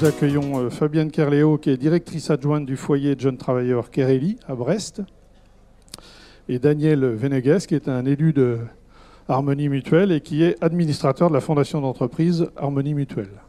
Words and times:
nous 0.00 0.04
accueillons 0.04 0.58
euh, 0.58 0.70
Fabienne 0.70 1.10
Kerléo, 1.10 1.58
qui 1.58 1.70
est 1.70 1.76
directrice 1.76 2.30
adjointe 2.30 2.66
du 2.66 2.76
foyer 2.76 3.16
de 3.16 3.20
jeunes 3.20 3.36
travailleurs 3.36 3.90
Kereli 3.90 4.36
à 4.46 4.54
Brest, 4.54 5.02
et 6.48 6.58
Daniel 6.58 7.04
Venegues, 7.04 7.58
qui 7.66 7.74
est 7.74 7.88
un 7.88 8.04
élu 8.04 8.32
de 8.32 8.58
Harmonie 9.28 9.68
Mutuelle 9.68 10.12
et 10.12 10.20
qui 10.20 10.44
est 10.44 10.62
administrateur 10.62 11.30
de 11.30 11.34
la 11.34 11.40
fondation 11.40 11.80
d'entreprise 11.80 12.48
Harmonie 12.56 12.94
Mutuelle. 12.94 13.42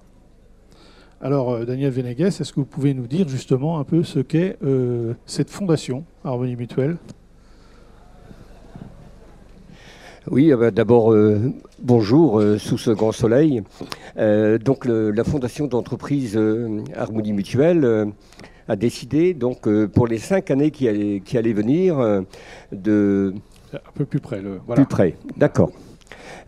Alors, 1.22 1.52
euh, 1.52 1.66
Daniel 1.66 1.92
Venegues, 1.92 2.22
est-ce 2.22 2.52
que 2.52 2.60
vous 2.60 2.66
pouvez 2.66 2.94
nous 2.96 3.06
dire 3.06 3.28
justement 3.28 3.80
un 3.80 3.84
peu 3.84 4.04
ce 4.04 4.20
qu'est 4.20 4.58
euh, 4.64 5.14
cette 5.28 5.52
fondation 5.52 6.04
Harmonie 6.24 6.56
Mutuelle? 6.56 6.98
Oui, 10.32 10.54
bah, 10.54 10.70
d'abord, 10.70 11.16
bonjour 11.80 12.42
sous 12.60 12.78
ce 12.78 12.92
grand 12.92 13.12
soleil. 13.12 13.64
donc, 14.16 14.86
la 14.86 15.24
fondation 15.24 15.66
d'entreprise 15.66 16.40
Harmonie 16.96 17.34
Mutuelle 17.34 18.14
a 18.68 18.76
décidé, 18.76 19.34
donc, 19.34 19.68
pour 19.88 20.06
les 20.06 20.20
cinq 20.20 20.52
années 20.52 20.70
qui 20.70 20.88
allaient, 20.88 21.22
qui 21.26 21.38
allaient 21.38 21.54
venir, 21.54 21.98
de. 22.72 23.34
Un 23.74 23.92
peu 23.96 24.06
plus 24.06 24.20
près, 24.20 24.42
le. 24.42 24.60
Voilà. 24.68 24.84
Plus 24.84 24.90
près, 24.90 25.16
d'accord. 25.38 25.72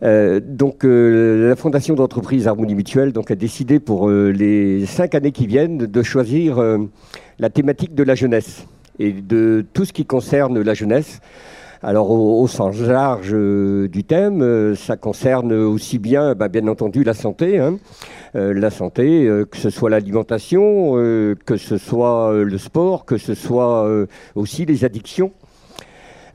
donc 0.02 0.84
la 0.84 1.56
fondation 1.56 1.94
d'entreprise 1.94 2.46
Harmonie 2.46 2.76
Mutuelle 2.76 3.12
donc, 3.12 3.32
a 3.32 3.36
décidé 3.36 3.80
pour 3.80 4.08
les 4.08 4.86
cinq 4.86 5.16
années 5.16 5.32
qui 5.32 5.48
viennent 5.48 5.78
de 5.78 6.02
choisir 6.02 6.62
la 7.38 7.50
thématique 7.50 7.94
de 7.96 8.04
la 8.04 8.14
jeunesse 8.14 8.64
et 9.00 9.12
de 9.12 9.64
tout 9.72 9.84
ce 9.84 9.92
qui 9.92 10.06
concerne 10.06 10.60
la 10.60 10.74
jeunesse. 10.74 11.20
Alors 11.84 12.12
au, 12.12 12.46
sens 12.46 12.78
large 12.78 13.30
euh, 13.32 13.88
du 13.88 14.04
thème, 14.04 14.40
euh, 14.40 14.76
ça 14.76 14.96
concerne 14.96 15.52
aussi 15.52 15.98
bien, 15.98 16.36
bah, 16.36 16.46
bien 16.46 16.68
entendu, 16.68 17.02
la 17.02 17.12
santé. 17.12 17.58
Hein. 17.58 17.78
Euh, 18.36 18.54
la 18.54 18.70
santé, 18.70 19.28
que 19.50 19.56
ce 19.56 19.68
soit 19.68 19.90
l'alimentation, 19.90 20.92
que 21.44 21.56
ce 21.56 21.78
soit 21.78 22.32
le 22.32 22.56
sport, 22.56 23.04
que 23.04 23.18
ce 23.18 23.34
soit 23.34 24.06
aussi 24.36 24.64
les 24.64 24.84
addictions. 24.84 25.32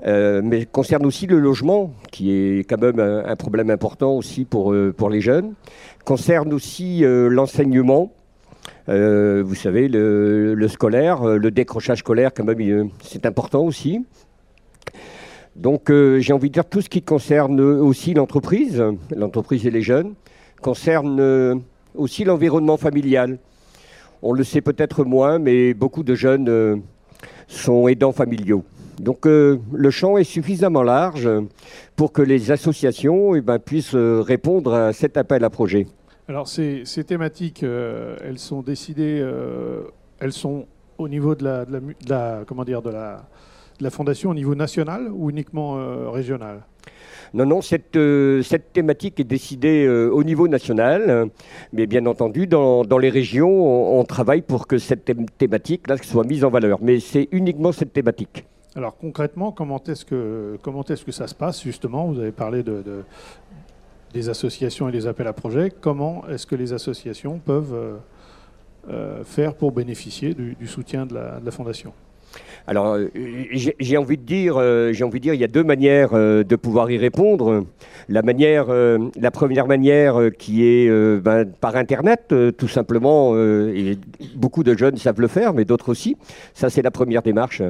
mais 0.05 0.67
concerne 0.71 1.05
aussi 1.05 1.25
le 1.27 1.39
logement, 1.39 1.93
qui 2.11 2.31
est 2.31 2.69
quand 2.69 2.79
même 2.79 2.99
un, 2.99 3.35
problème 3.35 3.69
important 3.69 4.11
aussi 4.11 4.45
pour, 4.45 4.75
pour 4.95 5.09
les 5.09 5.21
jeunes. 5.21 5.53
Concerne 6.05 6.53
aussi 6.53 7.03
l'enseignement. 7.03 8.11
vous 8.87 9.55
savez, 9.55 9.87
le, 9.87 10.53
le, 10.53 10.67
scolaire, 10.67 11.23
le 11.25 11.51
décrochage 11.51 11.99
scolaire, 11.99 12.31
quand 12.35 12.43
même, 12.43 12.89
c'est 13.01 13.25
important 13.25 13.63
aussi. 13.63 14.03
Donc 15.57 15.89
euh, 15.89 16.19
j'ai 16.19 16.33
envie 16.33 16.49
de 16.49 16.53
dire 16.53 16.65
tout 16.65 16.81
ce 16.81 16.89
qui 16.89 17.01
concerne 17.01 17.59
aussi 17.59 18.13
l'entreprise, 18.13 18.83
l'entreprise 19.15 19.65
et 19.65 19.71
les 19.71 19.81
jeunes, 19.81 20.13
concerne 20.61 21.19
euh, 21.19 21.55
aussi 21.95 22.23
l'environnement 22.23 22.77
familial. 22.77 23.39
On 24.21 24.33
le 24.33 24.43
sait 24.43 24.61
peut-être 24.61 25.03
moins, 25.03 25.39
mais 25.39 25.73
beaucoup 25.73 26.03
de 26.03 26.13
jeunes 26.13 26.47
euh, 26.47 26.75
sont 27.47 27.87
aidants 27.87 28.11
familiaux. 28.11 28.63
Donc 28.99 29.25
le 29.27 29.89
champ 29.91 30.17
est 30.17 30.23
suffisamment 30.23 30.81
large 30.81 31.29
pour 31.95 32.11
que 32.11 32.23
les 32.23 32.49
associations 32.49 33.35
eh 33.35 33.41
ben, 33.41 33.59
puissent 33.59 33.93
répondre 33.93 34.73
à 34.73 34.91
cet 34.91 35.17
appel 35.17 35.43
à 35.43 35.51
projet. 35.51 35.85
Alors 36.27 36.47
ces, 36.47 36.83
thématiques, 37.05 37.61
elles 37.61 38.39
sont 38.39 38.63
décidées, 38.63 39.23
elles 40.19 40.33
sont 40.33 40.65
au 40.97 41.07
niveau 41.07 41.35
de 41.35 41.43
la, 41.43 41.65
de 41.65 41.79
la 42.09 42.41
comment 42.47 42.63
dire, 42.63 42.81
de 42.81 42.89
la 42.89 43.27
la 43.79 43.89
fondation 43.89 44.31
au 44.31 44.33
niveau 44.33 44.55
national 44.55 45.09
ou 45.11 45.29
uniquement 45.29 45.77
euh, 45.77 46.09
régional? 46.09 46.63
Non, 47.33 47.45
non, 47.45 47.61
cette, 47.61 47.95
euh, 47.97 48.41
cette, 48.41 48.71
thématique 48.71 49.19
est 49.19 49.25
décidée 49.25 49.85
euh, 49.85 50.09
au 50.09 50.23
niveau 50.23 50.47
national, 50.47 51.29
mais 51.73 51.85
bien 51.85 52.05
entendu, 52.05 52.47
dans, 52.47 52.83
les 52.99 53.09
régions, 53.09 53.99
on, 53.99 54.03
travaille 54.05 54.41
pour 54.41 54.65
que 54.65 54.77
cette 54.77 55.11
thématique 55.37 55.87
là, 55.87 55.97
soit 55.97 56.23
mise 56.23 56.45
en 56.45 56.49
valeur. 56.49 56.79
Mais 56.81 56.99
c'est 56.99 57.27
uniquement 57.31 57.71
cette 57.73 57.91
thématique. 57.91 58.45
Alors 58.75 58.95
concrètement, 58.95 59.51
comment 59.51 59.81
est-ce 59.83 60.05
que, 60.05 60.57
comment 60.61 60.83
est 60.83 61.03
que 61.03 61.11
ça 61.11 61.27
se 61.27 61.35
passe 61.35 61.63
justement? 61.63 62.05
Vous 62.05 62.19
avez 62.19 62.31
parlé 62.31 62.63
de, 62.63 62.83
des 64.13 64.29
associations 64.29 64.87
et 64.87 64.91
des 64.91 65.07
appels 65.07 65.27
à 65.27 65.33
projets. 65.33 65.71
Comment 65.81 66.25
est-ce 66.29 66.47
que 66.47 66.55
les 66.55 66.71
associations 66.71 67.39
peuvent 67.39 67.99
faire 69.25 69.55
pour 69.55 69.71
bénéficier 69.73 70.33
du, 70.33 70.67
soutien 70.67 71.05
de 71.05 71.15
la 71.15 71.51
Fondation? 71.51 71.91
Alors, 72.69 72.95
euh, 72.95 73.07
j'ai 73.53 73.95
envie 73.95 74.17
de 74.17 74.23
dire, 74.23 74.55
euh, 74.57 74.91
j'ai 74.91 75.05
envie 75.05 75.19
de 75.19 75.23
dire, 75.23 75.33
il 75.33 75.39
y 75.39 75.43
a 75.45 75.47
deux 75.47 75.63
manières 75.63 76.09
euh, 76.11 76.43
de 76.43 76.55
pouvoir 76.57 76.91
y 76.91 76.97
répondre. 76.97 77.63
La 78.09 78.21
première 79.31 79.67
manière 79.67 80.19
qui 80.37 80.65
est 80.65 80.89
ben, 81.21 81.45
par 81.45 81.75
Internet, 81.77 82.33
tout 82.57 82.67
simplement. 82.67 83.35
et 83.37 83.97
beaucoup 84.35 84.63
de 84.63 84.77
jeunes 84.77 84.97
savent 84.97 85.21
le 85.21 85.27
faire, 85.27 85.53
mais 85.53 85.65
d'autres 85.65 85.89
aussi. 85.89 86.15
Ça, 86.53 86.69
c'est 86.69 86.81
la 86.81 86.91
première 86.91 87.21
démarche. 87.21 87.61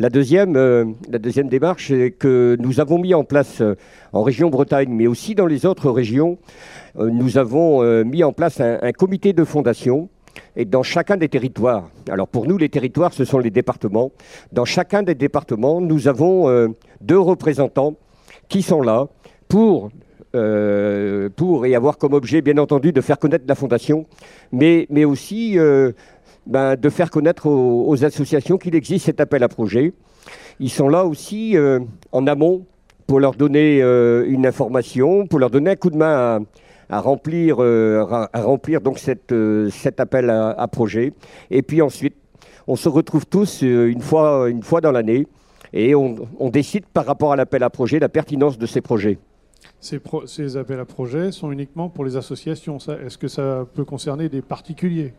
La 0.00 0.10
deuxième, 0.10 0.54
la 0.54 1.18
deuxième 1.18 1.48
démarche, 1.48 1.88
c'est 1.88 2.10
que 2.10 2.56
nous 2.60 2.80
avons 2.80 2.98
mis 2.98 3.14
en 3.14 3.24
place 3.24 3.62
en 4.12 4.22
région 4.22 4.50
Bretagne, 4.50 4.90
mais 4.90 5.06
aussi 5.06 5.34
dans 5.36 5.46
les 5.46 5.64
autres 5.64 5.90
régions, 5.90 6.38
nous 6.98 7.38
avons 7.38 8.04
mis 8.04 8.24
en 8.24 8.32
place 8.32 8.60
un 8.60 8.92
comité 8.92 9.32
de 9.32 9.44
fondation 9.44 10.08
et 10.56 10.64
dans 10.64 10.82
chacun 10.82 11.16
des 11.16 11.28
territoires, 11.28 11.88
alors 12.08 12.28
pour 12.28 12.46
nous 12.46 12.58
les 12.58 12.68
territoires 12.68 13.12
ce 13.12 13.24
sont 13.24 13.38
les 13.38 13.50
départements, 13.50 14.12
dans 14.52 14.64
chacun 14.64 15.02
des 15.02 15.14
départements 15.14 15.80
nous 15.80 16.08
avons 16.08 16.48
euh, 16.48 16.68
deux 17.00 17.18
représentants 17.18 17.94
qui 18.48 18.62
sont 18.62 18.80
là 18.80 19.08
pour, 19.48 19.90
euh, 20.34 21.28
pour 21.34 21.66
et 21.66 21.74
avoir 21.74 21.98
comme 21.98 22.14
objet 22.14 22.40
bien 22.40 22.58
entendu 22.58 22.92
de 22.92 23.00
faire 23.00 23.18
connaître 23.18 23.44
la 23.48 23.54
fondation, 23.54 24.06
mais, 24.52 24.86
mais 24.90 25.04
aussi 25.04 25.58
euh, 25.58 25.92
ben, 26.46 26.76
de 26.76 26.88
faire 26.90 27.10
connaître 27.10 27.46
aux, 27.46 28.04
associations 28.04 28.58
qu'il 28.58 28.74
existe 28.74 29.06
cet 29.06 29.20
appel 29.20 29.42
à 29.42 29.48
projet. 29.48 29.92
Ils 30.60 30.70
sont 30.70 30.88
là 30.88 31.04
aussi 31.04 31.56
en 32.12 32.26
amont 32.26 32.64
pour 33.06 33.18
leur 33.18 33.34
donner 33.34 33.80
une 33.80 34.46
information, 34.46 35.26
pour 35.26 35.38
leur 35.38 35.50
donner 35.50 35.70
un 35.70 35.76
coup 35.76 35.90
de 35.90 35.96
main 35.96 36.36
à 36.36 36.40
à 36.88 37.00
remplir, 37.00 37.62
euh, 37.62 38.04
à 38.32 38.42
remplir 38.42 38.80
donc 38.80 38.98
cette, 38.98 39.32
euh, 39.32 39.70
cet 39.70 40.00
appel 40.00 40.30
à, 40.30 40.68
projet. 40.68 41.12
Et 41.50 41.62
puis 41.62 41.82
ensuite, 41.82 42.16
on 42.66 42.76
se 42.76 42.88
retrouve 42.88 43.26
tous 43.26 43.62
euh, 43.62 43.86
une 43.90 44.00
fois, 44.00 44.48
une 44.48 44.62
fois 44.62 44.80
dans 44.80 44.92
l'année 44.92 45.26
et 45.72 45.94
on, 45.94 46.16
décide 46.50 46.86
par 46.86 47.04
rapport 47.04 47.32
à 47.32 47.36
l'appel 47.36 47.62
à 47.64 47.70
projet 47.70 47.98
la 47.98 48.08
pertinence 48.08 48.58
de 48.58 48.66
ces 48.66 48.80
projets. 48.80 49.18
Ces, 49.80 50.00
ces 50.26 50.56
appels 50.56 50.78
à 50.78 50.84
projets 50.84 51.32
sont 51.32 51.50
uniquement 51.50 51.88
pour 51.88 52.04
les 52.04 52.16
associations. 52.16 52.78
Est-ce 52.78 53.18
que 53.18 53.26
ça 53.26 53.66
peut 53.74 53.84
concerner 53.84 54.28
des 54.28 54.40
particuliers? 54.40 55.14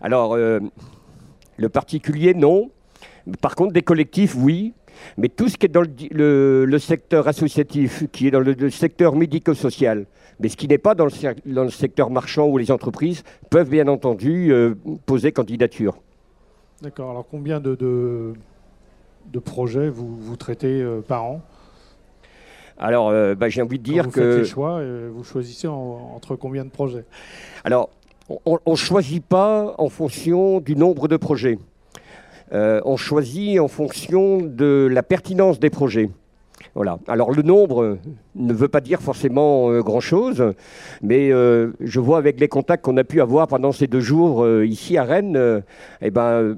Alors, 0.00 0.34
le 0.34 1.68
particulier, 1.68 2.32
non. 2.32 2.70
Par 3.42 3.54
contre, 3.54 3.74
des 3.74 3.82
collectifs, 3.82 4.34
oui. 4.34 4.72
Mais 5.18 5.28
tout 5.28 5.48
ce 5.48 5.58
qui 5.58 5.66
est 5.66 5.68
dans 5.68 5.82
le, 5.82 6.78
secteur 6.78 7.28
associatif, 7.28 8.04
qui 8.12 8.28
est 8.28 8.30
dans 8.30 8.40
le 8.40 8.70
secteur 8.70 9.14
médico-social, 9.14 10.06
mais 10.40 10.48
ce 10.48 10.56
qui 10.56 10.66
n'est 10.66 10.78
pas 10.78 10.94
dans 10.94 11.04
le, 11.04 11.70
secteur 11.70 12.10
marchand 12.10 12.48
ou 12.48 12.58
les 12.58 12.70
entreprises 12.70 13.22
peuvent 13.50 13.68
bien 13.68 13.86
entendu 13.88 14.52
euh, 14.52 14.74
poser 15.06 15.32
candidature. 15.32 15.96
D'accord. 16.82 17.10
Alors 17.10 17.26
combien 17.30 17.60
de, 17.60 17.74
de, 17.74 19.38
projets 19.38 19.90
vous, 19.90 20.16
vous 20.16 20.36
traitez 20.36 20.80
euh, 20.80 21.00
par 21.00 21.24
an? 21.24 21.42
Alors 22.78 23.10
euh, 23.10 23.34
bah, 23.34 23.50
j'ai 23.50 23.60
envie 23.60 23.78
de 23.78 23.84
dire 23.84 24.04
vous 24.04 24.10
que... 24.10 24.32
Faites 24.32 24.38
les 24.40 24.48
choix, 24.48 24.80
vous 25.12 25.24
choisissez 25.24 25.68
entre 25.68 26.36
combien 26.36 26.64
de 26.64 26.70
projets? 26.70 27.04
Alors 27.64 27.90
on 28.46 28.58
ne 28.66 28.76
choisit 28.76 29.24
pas 29.24 29.74
en 29.76 29.88
fonction 29.88 30.60
du 30.60 30.76
nombre 30.76 31.08
de 31.08 31.16
projets. 31.16 31.58
on 32.52 32.96
choisit 32.96 33.60
en 33.60 33.68
fonction 33.68 34.38
de 34.40 34.88
la 34.90 35.02
pertinence 35.02 35.58
des 35.60 35.68
projets. 35.68 36.08
Voilà. 36.74 36.98
Alors 37.08 37.32
le 37.32 37.42
nombre 37.42 37.98
ne 38.34 38.52
veut 38.52 38.68
pas 38.68 38.80
dire 38.80 39.00
forcément 39.00 39.70
euh, 39.70 39.82
grand-chose, 39.82 40.54
mais 41.02 41.32
euh, 41.32 41.72
je 41.80 42.00
vois 42.00 42.18
avec 42.18 42.38
les 42.38 42.48
contacts 42.48 42.84
qu'on 42.84 42.96
a 42.96 43.04
pu 43.04 43.20
avoir 43.20 43.48
pendant 43.48 43.72
ces 43.72 43.86
deux 43.86 44.00
jours 44.00 44.44
euh, 44.44 44.66
ici 44.66 44.96
à 44.96 45.04
Rennes, 45.04 45.62
eh 46.00 46.10
ben, 46.10 46.56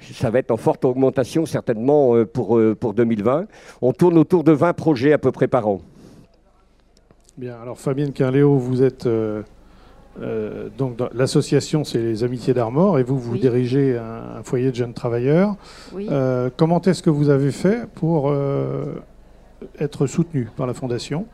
ça 0.00 0.30
va 0.30 0.38
être 0.38 0.50
en 0.50 0.56
forte 0.56 0.84
augmentation 0.84 1.46
certainement 1.46 2.24
pour, 2.24 2.60
pour 2.78 2.94
2020. 2.94 3.46
On 3.82 3.92
tourne 3.92 4.18
autour 4.18 4.44
de 4.44 4.52
20 4.52 4.72
projets 4.74 5.12
à 5.12 5.18
peu 5.18 5.32
près 5.32 5.48
par 5.48 5.66
an. 5.66 5.80
Bien, 7.36 7.56
alors 7.60 7.78
Fabienne 7.78 8.12
Quinléo, 8.12 8.56
vous 8.56 8.82
êtes... 8.82 9.08
donc 10.78 10.98
l'association, 11.14 11.82
c'est 11.82 11.98
les 11.98 12.22
Amitiés 12.22 12.54
d'Armor, 12.54 13.00
et 13.00 13.02
vous, 13.02 13.18
vous 13.18 13.38
dirigez 13.38 13.98
un, 13.98 14.42
foyer 14.44 14.70
de 14.70 14.76
jeunes 14.76 14.94
travailleurs. 14.94 15.56
comment 16.56 16.80
est-ce 16.82 17.02
que 17.02 17.10
vous 17.10 17.28
avez 17.28 17.50
fait 17.50 17.88
pour 17.94 18.32
être 19.80 20.06
soutenu 20.06 20.48
par 20.56 20.66
la 20.66 20.74
Fondation 20.74 21.26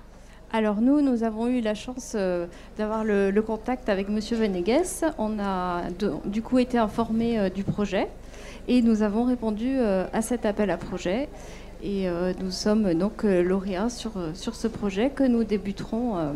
alors 0.54 0.80
nous, 0.80 1.00
nous 1.00 1.24
avons 1.24 1.48
eu 1.48 1.60
la 1.60 1.74
chance 1.74 2.12
euh, 2.14 2.46
d'avoir 2.78 3.02
le, 3.02 3.32
contact 3.40 3.88
avec 3.88 4.08
Monsieur 4.08 4.36
Venegues. 4.36 4.82
On 5.18 5.40
a 5.40 5.82
du 6.26 6.42
coup 6.42 6.60
été 6.60 6.78
informés 6.78 7.40
euh, 7.40 7.48
du 7.48 7.64
projet 7.64 8.06
et 8.68 8.80
nous 8.80 9.02
avons 9.02 9.24
répondu 9.24 9.74
euh, 9.76 10.06
à 10.12 10.22
cet 10.22 10.46
appel 10.46 10.70
à 10.70 10.76
projet. 10.76 11.28
Et 11.82 12.06
nous 12.40 12.50
sommes 12.50 12.94
donc 12.94 13.24
lauréats 13.24 13.90
sur, 13.90 14.12
sur 14.32 14.54
ce 14.54 14.68
projet 14.68 15.10
que 15.10 15.22
nous 15.22 15.44
débuterons 15.44 16.34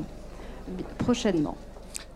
prochainement. 0.99 1.57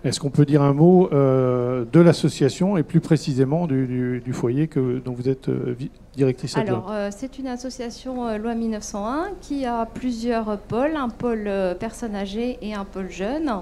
Est-ce 0.04 0.18
qu'on 0.18 0.30
peut 0.30 0.44
dire 0.44 0.62
un 0.62 0.72
mot 0.72 1.08
euh, 1.12 1.84
de 1.92 2.00
l'association 2.00 2.76
et 2.76 2.82
plus 2.82 3.00
précisément 3.00 3.68
du, 3.68 4.22
foyer 4.32 4.66
que, 4.66 4.98
dont 4.98 5.12
vous 5.12 5.28
êtes 5.28 5.48
euh, 5.48 5.76
directrice 6.16 6.56
Alors, 6.56 6.92
c'est 7.10 7.38
une 7.38 7.46
association 7.46 8.36
loi 8.36 8.54
1901 8.54 9.30
qui 9.40 9.64
a 9.64 9.86
plusieurs 9.86 10.58
pôles, 10.58 10.96
un 10.96 11.08
pôle 11.08 11.48
personnes 11.78 12.16
âgées 12.16 12.58
et 12.62 12.74
un 12.74 12.84
pôle 12.84 13.10
jeunes. 13.10 13.52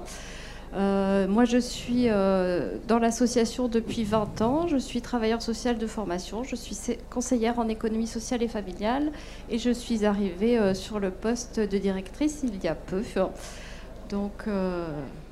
moi, 0.73 1.45
je 1.45 1.59
suis 1.59 2.07
dans 2.07 2.99
l'association 2.99 3.67
depuis 3.67 4.03
20 4.03 4.41
ans. 4.41 4.67
Je 4.67 4.77
suis 4.77 5.01
travailleur 5.01 5.41
social 5.43 5.77
de 5.77 5.85
formation. 5.87 6.43
Je 6.43 6.55
suis 6.55 6.97
conseillère 7.11 7.59
en 7.59 7.67
économie 7.67 8.07
sociale 8.07 8.41
et 8.41 8.47
familiale. 8.47 9.11
Et 9.49 9.59
je 9.59 9.69
suis 9.69 10.05
arrivée 10.05 10.73
sur 10.73 10.99
le 10.99 11.11
poste 11.11 11.59
de 11.59 11.77
directrice 11.77 12.41
il 12.43 12.63
y 12.63 12.67
a 12.67 12.75
peu. 12.75 13.03
Donc, 14.11 14.47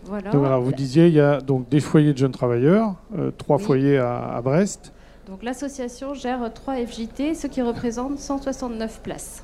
voilà. 0.06 0.58
vous 0.58 0.72
disiez, 0.72 1.08
il 1.08 1.14
y 1.14 1.20
a 1.20 1.40
donc 1.42 1.70
des 1.70 1.80
foyers 1.80 2.14
de 2.14 2.18
jeunes 2.18 2.32
travailleurs, 2.32 2.96
euh, 3.18 3.32
trois 3.38 3.58
foyers 3.58 3.98
à, 3.98 4.40
Brest. 4.44 4.94
Donc 5.28 5.44
l'association 5.44 6.14
gère 6.14 6.52
trois 6.54 6.76
FJT, 6.76 7.36
ce 7.36 7.48
qui 7.48 7.62
représente 7.62 8.18
169 8.18 9.02
places. 9.02 9.44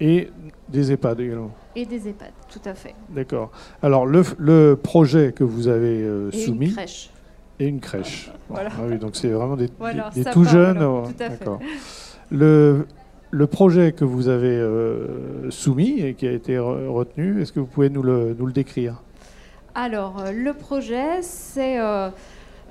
Et 0.00 0.30
des 0.68 0.92
EHPAD 0.92 1.20
également. 1.20 1.50
Et 1.74 1.84
des 1.84 2.08
EHPAD, 2.08 2.30
tout 2.50 2.60
à 2.64 2.74
fait. 2.74 2.94
D'accord. 3.10 3.50
Alors 3.82 4.06
le, 4.06 4.74
projet 4.74 5.32
que 5.32 5.44
vous 5.44 5.68
avez 5.68 6.02
euh, 6.02 6.30
et 6.32 6.38
soumis. 6.38 6.66
Une 6.66 6.72
crèche. 6.72 7.10
Et 7.60 7.66
une 7.66 7.80
crèche. 7.80 8.30
Voilà. 8.48 8.70
Ah 8.72 8.82
oui, 8.88 8.98
donc 8.98 9.16
c'est 9.16 9.28
vraiment 9.28 9.56
des, 9.56 9.68
tout 9.68 10.44
jeunes. 10.44 10.78
tout 10.78 11.22
à 11.22 11.28
D'accord. 11.28 11.58
Le, 12.30 12.86
le 13.30 13.46
projet 13.46 13.92
que 13.92 14.04
vous 14.04 14.28
avez 14.28 14.56
euh, 14.56 15.50
soumis 15.50 16.00
et 16.00 16.14
qui 16.14 16.26
a 16.26 16.32
été 16.32 16.58
retenu, 16.58 17.42
est-ce 17.42 17.52
que 17.52 17.60
vous 17.60 17.66
pouvez 17.66 17.90
nous 17.90 18.02
le, 18.02 18.34
nous 18.38 18.46
le 18.46 18.52
décrire? 18.52 19.02
Alors, 19.74 20.20
euh, 20.20 20.32
le 20.32 20.54
projet, 20.54 21.22
c'est 21.22 21.78
euh, 21.78 22.10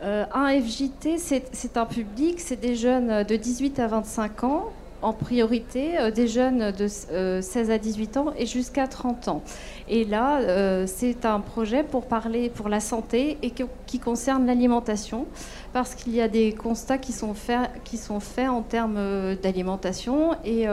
un 0.01 0.61
FJT, 0.61 1.17
c'est 1.17 1.77
un 1.77 1.85
public, 1.85 2.39
c'est 2.39 2.59
des 2.59 2.75
jeunes 2.75 3.23
de 3.23 3.35
18 3.35 3.79
à 3.79 3.87
25 3.87 4.43
ans, 4.43 4.65
en 5.01 5.13
priorité, 5.13 6.11
des 6.13 6.27
jeunes 6.27 6.71
de 6.71 6.87
16 6.87 7.71
à 7.71 7.77
18 7.77 8.17
ans 8.17 8.33
et 8.37 8.45
jusqu'à 8.45 8.87
30 8.87 9.27
ans. 9.27 9.41
Et 9.87 10.05
là, 10.05 10.85
c'est 10.87 11.25
un 11.25 11.39
projet 11.39 11.83
pour 11.83 12.05
parler 12.05 12.49
pour 12.49 12.69
la 12.69 12.79
santé 12.79 13.37
et 13.41 13.51
qui 13.85 13.99
concerne 13.99 14.45
l'alimentation, 14.45 15.25
parce 15.73 15.95
qu'il 15.95 16.15
y 16.15 16.21
a 16.21 16.27
des 16.27 16.53
constats 16.53 16.97
qui 16.97 17.11
sont 17.13 17.33
faits, 17.33 17.69
qui 17.83 17.97
sont 17.97 18.19
faits 18.19 18.49
en 18.49 18.61
termes 18.61 19.35
d'alimentation, 19.41 20.35
et 20.43 20.65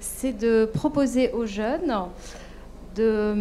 c'est 0.00 0.32
de 0.32 0.64
proposer 0.66 1.32
aux 1.32 1.46
jeunes 1.46 1.94
de 2.94 3.34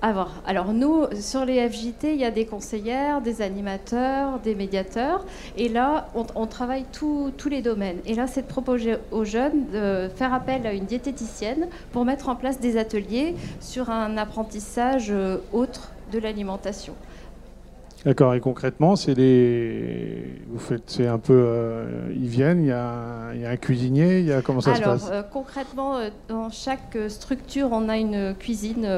alors 0.00 0.72
nous, 0.72 1.06
sur 1.20 1.44
les 1.44 1.68
FJT, 1.68 2.14
il 2.14 2.20
y 2.20 2.24
a 2.24 2.30
des 2.30 2.46
conseillères, 2.46 3.20
des 3.20 3.42
animateurs, 3.42 4.38
des 4.40 4.54
médiateurs. 4.54 5.24
Et 5.56 5.68
là, 5.68 6.08
on, 6.14 6.46
travaille 6.46 6.84
tous 6.92 7.32
les 7.50 7.62
domaines. 7.62 7.98
Et 8.06 8.14
là, 8.14 8.26
c'est 8.26 8.42
de 8.42 8.46
proposer 8.46 8.96
aux 9.10 9.24
jeunes 9.24 9.70
de 9.72 10.08
faire 10.14 10.32
appel 10.32 10.66
à 10.66 10.72
une 10.72 10.84
diététicienne 10.84 11.68
pour 11.92 12.04
mettre 12.04 12.28
en 12.28 12.36
place 12.36 12.60
des 12.60 12.76
ateliers 12.76 13.34
sur 13.60 13.90
un 13.90 14.16
apprentissage 14.16 15.10
euh, 15.10 15.38
autre 15.52 15.92
de 16.12 16.18
l'alimentation. 16.18 16.94
D'accord. 18.04 18.34
Et 18.34 18.40
concrètement, 18.40 18.94
c'est 18.94 19.14
des. 19.14 20.22
Vous 20.48 20.60
faites, 20.60 20.84
c'est 20.86 21.08
un 21.08 21.18
peu. 21.18 21.34
Euh, 21.34 22.12
ils 22.14 22.28
viennent. 22.28 22.62
Il 22.62 22.68
y, 22.68 22.72
a 22.72 23.50
un, 23.50 23.56
cuisinier. 23.56 24.20
Il 24.20 24.26
y 24.26 24.32
a 24.32 24.40
comment 24.40 24.60
ça 24.60 24.76
se 24.76 24.82
passe? 24.82 25.08
euh, 25.10 25.22
concrètement, 25.22 25.96
euh, 25.96 26.10
dans 26.28 26.48
chaque 26.48 26.96
structure, 27.08 27.70
on 27.72 27.88
a 27.88 27.96
une 27.96 28.34
cuisine. 28.38 28.88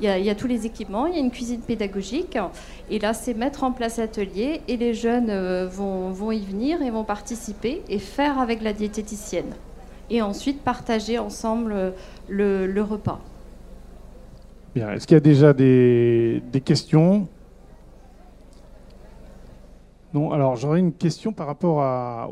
Il 0.00 0.06
y, 0.06 0.30
a, 0.30 0.34
tous 0.34 0.48
les 0.48 0.66
équipements. 0.66 1.06
Il 1.06 1.14
y 1.14 1.16
a 1.18 1.20
une 1.20 1.30
cuisine 1.30 1.60
pédagogique. 1.60 2.36
Et 2.90 2.98
là, 2.98 3.14
c'est 3.14 3.34
mettre 3.34 3.62
en 3.62 3.72
place 3.72 3.98
l'atelier 3.98 4.60
et 4.66 4.76
les 4.76 4.92
jeunes 4.92 5.32
vont, 5.66 6.10
vont 6.10 6.32
y 6.32 6.44
venir 6.44 6.82
et 6.82 6.90
vont 6.90 7.04
participer 7.04 7.82
et 7.88 7.98
faire 7.98 8.40
avec 8.40 8.62
la 8.62 8.72
diététicienne. 8.72 9.54
Et 10.10 10.20
ensuite 10.20 10.62
partager 10.62 11.18
ensemble 11.18 11.94
le, 12.28 12.66
le 12.66 12.82
repas. 12.82 13.20
Bien. 14.74 14.90
Est-ce 14.92 15.06
qu'il 15.06 15.14
y 15.14 15.18
a 15.18 15.20
déjà 15.20 15.52
des, 15.52 16.42
des 16.50 16.60
questions? 16.60 17.28
Non, 20.14 20.30
alors 20.30 20.56
j'aurais 20.56 20.80
une 20.80 20.92
question 20.92 21.32
par 21.32 21.46
rapport 21.46 21.78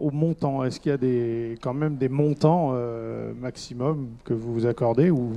au 0.03 0.11
montant. 0.11 0.65
Est-ce 0.65 0.81
qu'il 0.81 0.93
y 0.93 0.95
a 0.95 1.57
quand 1.63 1.73
même 1.73 1.97
des 1.97 2.11
montants 2.11 2.73
euh, 2.75 3.33
maximum 3.41 4.09
que 4.25 4.35
vous 4.35 4.53
vous 4.53 4.67
accordez 4.67 5.11
ou 5.11 5.33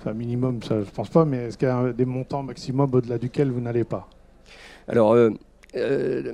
enfin 0.00 0.14
minimum, 0.14 0.62
ça 0.62 0.80
je 0.80 0.90
pense 0.90 1.10
pas, 1.10 1.26
mais 1.26 1.48
est-ce 1.48 1.58
qu'il 1.58 1.68
y 1.68 1.70
a 1.70 1.92
des 1.92 2.04
montants 2.06 2.42
maximum 2.42 2.94
au-delà 2.94 3.18
duquel 3.18 3.50
vous 3.50 3.60
n'allez 3.60 3.84
pas? 3.84 4.08
Alors, 4.88 5.12
euh, 5.12 5.30
euh, 5.74 6.32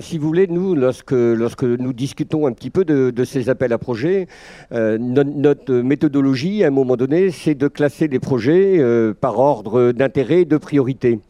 si 0.00 0.18
vous 0.18 0.26
voulez, 0.26 0.48
nous, 0.48 0.74
lorsque 0.74 1.12
nous 1.12 1.92
discutons 1.92 2.48
un 2.48 2.52
petit 2.52 2.70
peu 2.70 2.84
de, 2.84 3.24
ces 3.24 3.48
appels 3.48 3.72
à 3.72 3.78
projets, 3.78 4.26
notre, 4.72 5.74
méthodologie, 5.74 6.64
à 6.64 6.68
un 6.68 6.70
moment 6.70 6.96
donné, 6.96 7.30
c'est 7.30 7.54
de 7.54 7.68
classer 7.68 8.08
les 8.08 8.20
projets 8.20 8.80
par 9.20 9.38
ordre 9.38 9.92
d'intérêt 9.92 10.42
et 10.42 10.44
de 10.44 10.56
priorité. 10.56 11.20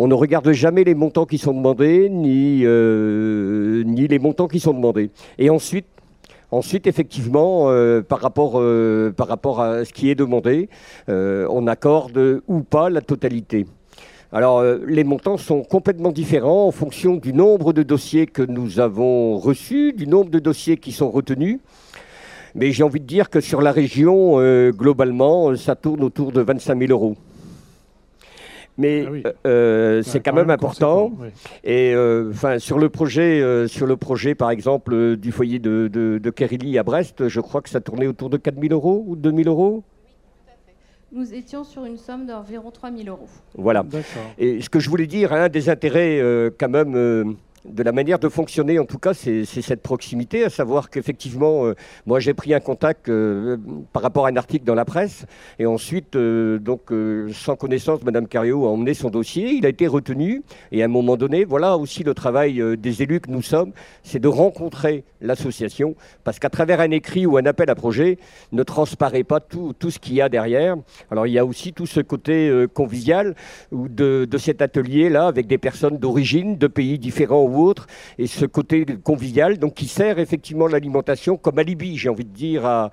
On 0.00 0.06
ne 0.06 0.14
regarde 0.14 0.52
jamais 0.52 0.84
les 0.84 0.94
montants 0.94 1.26
qui 1.26 1.38
sont 1.38 1.52
demandés, 1.52 2.08
ni, 2.08 2.60
euh, 2.62 3.82
les 3.84 4.18
montants 4.20 4.46
qui 4.46 4.60
sont 4.60 4.72
demandés. 4.72 5.10
Et 5.40 5.50
ensuite, 5.50 5.86
effectivement, 6.86 7.68
euh, 7.68 8.00
par, 8.00 8.20
rapport, 8.20 8.60
euh, 8.60 9.10
par 9.10 9.26
rapport 9.26 9.60
à 9.60 9.84
ce 9.84 9.92
qui 9.92 10.08
est 10.08 10.14
demandé, 10.14 10.68
on 11.08 11.66
accorde 11.66 12.42
ou 12.46 12.60
pas 12.60 12.90
la 12.90 13.00
totalité. 13.00 13.66
Alors, 14.30 14.62
les 14.62 15.02
montants 15.02 15.36
sont 15.36 15.64
complètement 15.64 16.12
différents 16.12 16.68
en 16.68 16.70
fonction 16.70 17.16
du 17.16 17.32
nombre 17.32 17.72
de 17.72 17.82
dossiers 17.82 18.26
que 18.26 18.42
nous 18.42 18.78
avons 18.78 19.36
reçus, 19.36 19.94
du 19.94 20.06
nombre 20.06 20.30
de 20.30 20.38
dossiers 20.38 20.76
qui 20.76 20.92
sont 20.92 21.10
retenus. 21.10 21.58
Mais 22.54 22.70
j'ai 22.70 22.84
envie 22.84 23.00
de 23.00 23.06
dire 23.06 23.30
que 23.30 23.40
sur 23.40 23.62
la 23.62 23.72
région, 23.72 24.38
globalement, 24.70 25.56
ça 25.56 25.74
tourne 25.74 26.04
autour 26.04 26.30
de 26.30 26.40
25 26.40 26.78
000 26.78 26.92
euros 26.92 27.16
mais 28.78 29.04
ah 29.06 29.10
euh, 29.10 29.32
euh, 29.46 30.02
c'est 30.02 30.20
quand, 30.20 30.32
même, 30.32 30.50
important. 30.50 31.10
Et 31.64 31.92
euh, 31.94 32.30
enfin, 32.30 32.60
sur 32.60 32.78
le 32.78 32.88
projet, 32.88 33.66
sur 33.66 33.86
le 33.86 33.96
projet, 33.96 34.34
par 34.36 34.50
exemple, 34.50 35.16
du 35.16 35.32
foyer 35.32 35.58
de, 35.58 35.88
de, 35.92 36.18
de 36.18 36.78
à 36.78 36.82
Brest, 36.84 37.28
je 37.28 37.40
crois 37.40 37.60
que 37.60 37.68
ça 37.68 37.80
tournait 37.80 38.06
autour 38.06 38.30
de 38.30 38.36
4 38.36 38.54
000 38.58 38.72
euros 38.72 39.04
ou 39.06 39.16
2 39.16 39.30
000 39.30 39.48
euros? 39.48 39.82
Nous 41.10 41.34
étions 41.34 41.64
sur 41.64 41.84
une 41.84 41.96
somme 41.96 42.26
d'environ 42.26 42.70
3 42.70 42.92
000 42.92 43.08
euros. 43.08 43.28
Voilà. 43.56 43.84
Et 44.38 44.60
ce 44.60 44.68
que 44.68 44.78
je 44.78 44.88
voulais 44.88 45.06
dire, 45.06 45.32
un 45.32 45.48
des 45.48 45.68
intérêts 45.68 46.22
quand 46.58 46.68
même 46.68 47.36
de 47.70 47.82
la 47.82 47.92
manière 47.92 48.18
de 48.18 48.28
fonctionner, 48.28 48.78
en 48.78 48.84
tout 48.84 48.98
cas, 48.98 49.14
c'est 49.14 49.44
cette 49.44 49.82
proximité, 49.82 50.44
à 50.44 50.50
savoir 50.50 50.90
qu'effectivement, 50.90 51.66
euh, 51.66 51.74
moi 52.06 52.20
j'ai 52.20 52.34
pris 52.34 52.54
un 52.54 52.60
contact 52.60 53.08
euh, 53.08 53.56
par 53.92 54.02
rapport 54.02 54.26
à 54.26 54.30
un 54.30 54.36
article 54.36 54.64
dans 54.64 54.74
la 54.74 54.84
presse, 54.84 55.26
et 55.58 55.66
ensuite, 55.66 56.16
euh, 56.16 56.58
donc, 56.58 56.92
sans 57.32 57.56
connaissance, 57.56 58.02
Mme 58.02 58.26
Cario 58.26 58.66
a 58.66 58.70
emmené 58.70 58.94
son 58.94 59.10
dossier, 59.10 59.52
il 59.52 59.66
a 59.66 59.68
été 59.68 59.86
retenu, 59.86 60.42
et 60.72 60.82
à 60.82 60.86
un 60.86 60.88
moment 60.88 61.16
donné, 61.16 61.44
voilà 61.44 61.76
aussi 61.76 62.04
le 62.04 62.14
travail 62.14 62.62
des 62.78 63.02
élus 63.02 63.20
que 63.20 63.30
nous 63.30 63.42
sommes, 63.42 63.72
c'est 64.02 64.18
de 64.18 64.28
rencontrer 64.28 65.04
l'association, 65.20 65.94
parce 66.24 66.38
qu'à 66.38 66.50
travers 66.50 66.80
un 66.80 66.90
écrit 66.90 67.26
ou 67.26 67.36
un 67.36 67.46
appel 67.46 67.70
à 67.70 67.74
projet, 67.74 68.18
ne 68.52 68.62
transparaît 68.62 69.24
pas 69.24 69.40
tout, 69.40 69.74
ce 69.88 69.98
qu'il 69.98 70.14
y 70.14 70.20
a 70.20 70.28
derrière. 70.28 70.76
Alors 71.10 71.26
il 71.26 71.32
y 71.32 71.38
a 71.38 71.44
aussi 71.44 71.72
tout 71.72 71.86
ce 71.86 72.00
côté 72.00 72.66
convivial 72.74 73.34
de, 73.72 74.26
de 74.30 74.38
cet 74.38 74.62
atelier-là, 74.62 75.26
avec 75.26 75.46
des 75.46 75.58
personnes 75.58 75.98
d'origine, 75.98 76.56
de 76.56 76.66
pays 76.66 76.98
différents 76.98 77.42
ou 77.42 77.57
autres, 77.60 77.86
et 78.18 78.26
ce 78.26 78.46
côté 78.46 78.86
convivial, 79.02 79.58
donc 79.58 79.74
qui 79.74 79.88
sert 79.88 80.18
effectivement 80.18 80.66
l'alimentation 80.66 81.36
comme 81.36 81.58
alibi, 81.58 81.96
j'ai 81.96 82.08
envie 82.08 82.24
de 82.24 82.34
dire, 82.34 82.64
à, 82.66 82.90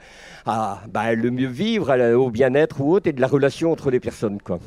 bah, 0.90 1.14
le 1.14 1.32
mieux 1.32 1.48
vivre, 1.48 1.96
au 2.16 2.30
bien-être 2.30 2.82
ou 2.82 2.94
autre, 2.94 3.08
et 3.08 3.14
de 3.14 3.22
la 3.22 3.28
relation 3.28 3.72
entre 3.72 3.92
les 3.92 4.00
personnes. 4.00 4.40
Quoi. 4.42 4.60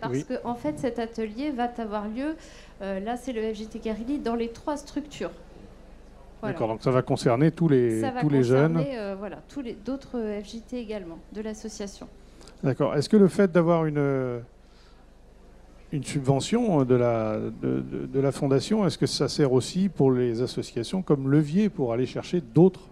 parce 0.00 0.24
que 0.24 0.34
en 0.44 0.54
fait, 0.54 0.78
cet 0.78 0.98
atelier 0.98 1.50
va 1.50 1.70
avoir 1.78 2.08
lieu, 2.08 2.36
euh, 2.82 3.00
là 3.00 3.16
c'est 3.16 3.32
le 3.32 3.42
FJT 3.54 3.80
Carili, 3.82 4.18
dans 4.18 4.34
les 4.34 4.48
trois 4.48 4.76
structures. 4.76 5.30
D'accord, 6.42 6.68
donc 6.68 6.82
ça 6.82 6.90
va 6.90 7.02
concerner 7.02 7.52
tous 7.52 7.68
les, 7.68 8.02
tous 8.20 8.28
les 8.28 8.42
jeunes. 8.42 8.84
Euh, 8.84 9.14
voilà, 9.16 9.38
tous 9.48 9.60
les 9.60 9.74
d'autres 9.74 10.18
FJT 10.42 10.74
également 10.74 11.18
de 11.32 11.40
l'association. 11.40 12.08
D'accord. 12.64 12.96
Est-ce 12.96 13.08
que 13.08 13.16
le 13.16 13.28
fait 13.28 13.50
d'avoir 13.50 13.86
une 13.86 14.40
une 15.92 16.04
subvention 16.04 16.84
de 16.84 16.94
la, 16.94 18.32
fondation, 18.32 18.86
est-ce 18.86 18.96
que 18.96 19.06
ça 19.06 19.28
sert 19.28 19.52
aussi 19.52 19.90
pour 19.90 20.10
les 20.10 20.40
associations 20.40 21.02
comme 21.02 21.30
levier 21.30 21.68
pour 21.68 21.92
aller 21.92 22.06
chercher 22.06 22.40
d'autres, 22.40 22.88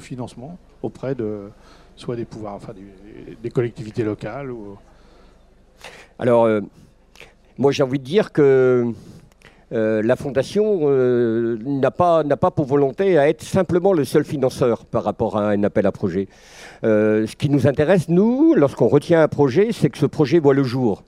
financements 0.00 0.58
auprès 0.82 1.14
de 1.14 1.50
soit 1.96 2.16
des 2.16 2.24
pouvoirs, 2.24 2.54
enfin 2.54 2.72
des, 3.42 3.50
collectivités 3.50 4.04
locales. 4.04 4.50
Alors, 6.18 6.44
euh, 6.44 6.60
moi 7.56 7.72
j'ai 7.72 7.82
envie 7.82 7.98
de 7.98 8.04
dire 8.04 8.32
que 8.32 8.92
euh, 9.72 10.02
la 10.02 10.16
fondation 10.16 10.80
euh, 10.82 11.58
n'a 11.64 11.90
pas 11.90 12.50
pour 12.50 12.66
volonté 12.66 13.18
à 13.18 13.28
être 13.28 13.42
simplement 13.42 13.92
le 13.92 14.04
seul 14.04 14.24
financeur 14.24 14.84
par 14.86 15.04
rapport 15.04 15.38
à 15.38 15.48
un 15.50 15.62
appel 15.62 15.86
à 15.86 15.92
projet. 15.92 16.28
ce 16.82 17.36
qui 17.36 17.48
nous 17.48 17.66
intéresse, 17.66 18.08
nous, 18.08 18.54
lorsqu'on 18.54 18.88
retient 18.88 19.22
un 19.22 19.28
projet, 19.28 19.70
c'est 19.72 19.90
que 19.90 19.98
ce 19.98 20.06
projet 20.06 20.38
voit 20.38 20.54
le 20.54 20.64
jour. 20.64 21.04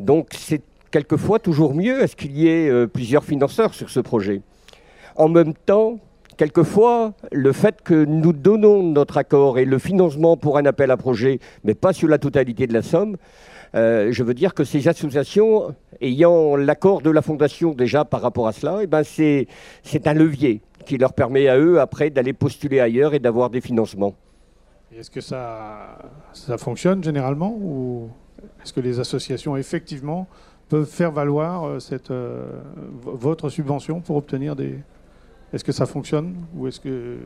Donc 0.00 0.30
c'est 0.32 0.62
quelquefois 0.90 1.38
toujours 1.38 1.74
mieux 1.74 2.02
à 2.02 2.08
ce 2.08 2.16
qu'il 2.16 2.36
y 2.36 2.48
ait 2.48 2.86
plusieurs 2.88 3.22
financeurs 3.22 3.74
sur 3.74 3.90
ce 3.90 4.00
projet. 4.00 4.42
En 5.14 5.28
même 5.28 5.54
temps, 5.54 5.98
quelquefois, 6.40 7.12
le 7.32 7.52
fait 7.52 7.82
que 7.82 8.06
nous 8.06 8.32
donnons 8.32 8.82
notre 8.82 9.18
accord 9.18 9.58
et 9.58 9.66
le 9.66 9.78
financement 9.78 10.38
pour 10.38 10.56
un 10.56 10.64
appel 10.64 10.90
à 10.90 10.96
projet, 10.96 11.38
mais 11.64 11.74
pas 11.74 11.92
sur 11.92 12.08
la 12.08 12.16
totalité 12.16 12.66
de 12.66 12.72
la 12.72 12.80
somme, 12.80 13.18
euh, 13.74 14.08
je 14.10 14.22
veux 14.22 14.34
dire 14.34 14.54
que 14.54 14.64
ces 14.64 14.88
associations, 14.88 15.74
ayant 16.00 16.56
l'accord 16.56 17.02
de 17.02 17.10
la 17.10 17.20
Fondation 17.20 17.72
déjà 17.72 18.06
par 18.06 18.22
rapport 18.22 18.48
à 18.48 18.52
cela, 18.52 18.78
eh 18.82 18.86
ben 18.86 19.02
c'est 19.04 19.46
un 20.06 20.14
levier 20.14 20.62
qui 20.86 20.96
leur 20.96 21.12
permet 21.12 21.46
à 21.46 21.58
eux 21.58 21.78
après 21.78 22.08
d'aller 22.08 22.32
postuler 22.32 22.80
ailleurs 22.80 23.12
et 23.12 23.18
d'avoir 23.18 23.50
des 23.50 23.60
financements. 23.60 24.14
Est-ce 24.96 25.10
que 25.10 25.20
ça, 25.20 25.98
ça 26.32 26.58
fonctionne 26.58 27.04
généralement 27.04 27.54
ou 27.60 28.08
est-ce 28.62 28.72
que 28.72 28.80
les 28.80 29.00
associations 29.00 29.56
effectivement 29.56 30.28
peuvent 30.68 30.86
faire 30.88 31.10
valoir 31.10 31.64
euh, 31.64 31.80
cette, 31.80 32.10
euh, 32.10 32.60
votre 33.02 33.48
subvention 33.48 34.00
pour 34.00 34.16
obtenir 34.16 34.56
des... 34.56 34.78
Est-ce 35.52 35.64
que 35.64 35.72
ça 35.72 35.86
fonctionne 35.86 36.36
ou 36.54 36.68
est-ce 36.68 36.80
que... 36.80 37.16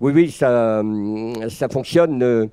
Oui, 0.00 0.12
oui, 0.12 0.30
ça, 0.30 0.82
ça 1.48 1.68
fonctionne. 1.68 2.50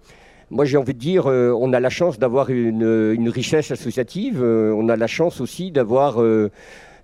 Moi, 0.51 0.65
j'ai 0.65 0.77
envie 0.77 0.93
de 0.93 0.99
dire, 0.99 1.27
euh, 1.27 1.51
on 1.51 1.73
a 1.73 1.79
la 1.79 1.89
chance 1.89 2.17
d'avoir 2.17 2.49
une, 2.49 3.29
richesse 3.29 3.69
associative. 3.71 4.41
Euh, 4.41 4.73
on 4.75 4.89
a 4.89 4.95
la 4.95 5.07
chance 5.07 5.41
aussi 5.41 5.71
d'avoir 5.71 6.21
euh, 6.21 6.49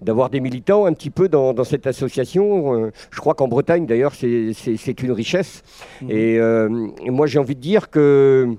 d'avoir 0.02 0.30
des 0.30 0.40
militants 0.40 0.86
un 0.86 0.94
petit 0.94 1.10
peu 1.10 1.30
dans, 1.30 1.64
cette 1.64 1.88
association. 1.88 2.92
je 3.12 3.20
crois 3.20 3.34
qu'en 3.34 3.48
Bretagne, 3.48 3.86
d'ailleurs, 3.86 4.14
c'est 4.14 5.02
une 5.02 5.12
richesse. 5.12 5.64
Mmh. 6.02 6.12
Et, 6.12 6.40
moi, 7.10 7.28
j'ai 7.28 7.40
envie 7.40 7.56
de 7.56 7.62
dire 7.62 7.90
que 7.90 8.56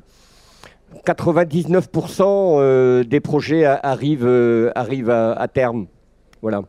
99% 1.05 3.05
des 3.05 3.21
projets 3.21 3.65
arrivent, 3.65 4.73
arrivent 4.75 5.11
à 5.11 5.49
terme. 5.49 5.87
Voilà. 6.43 6.63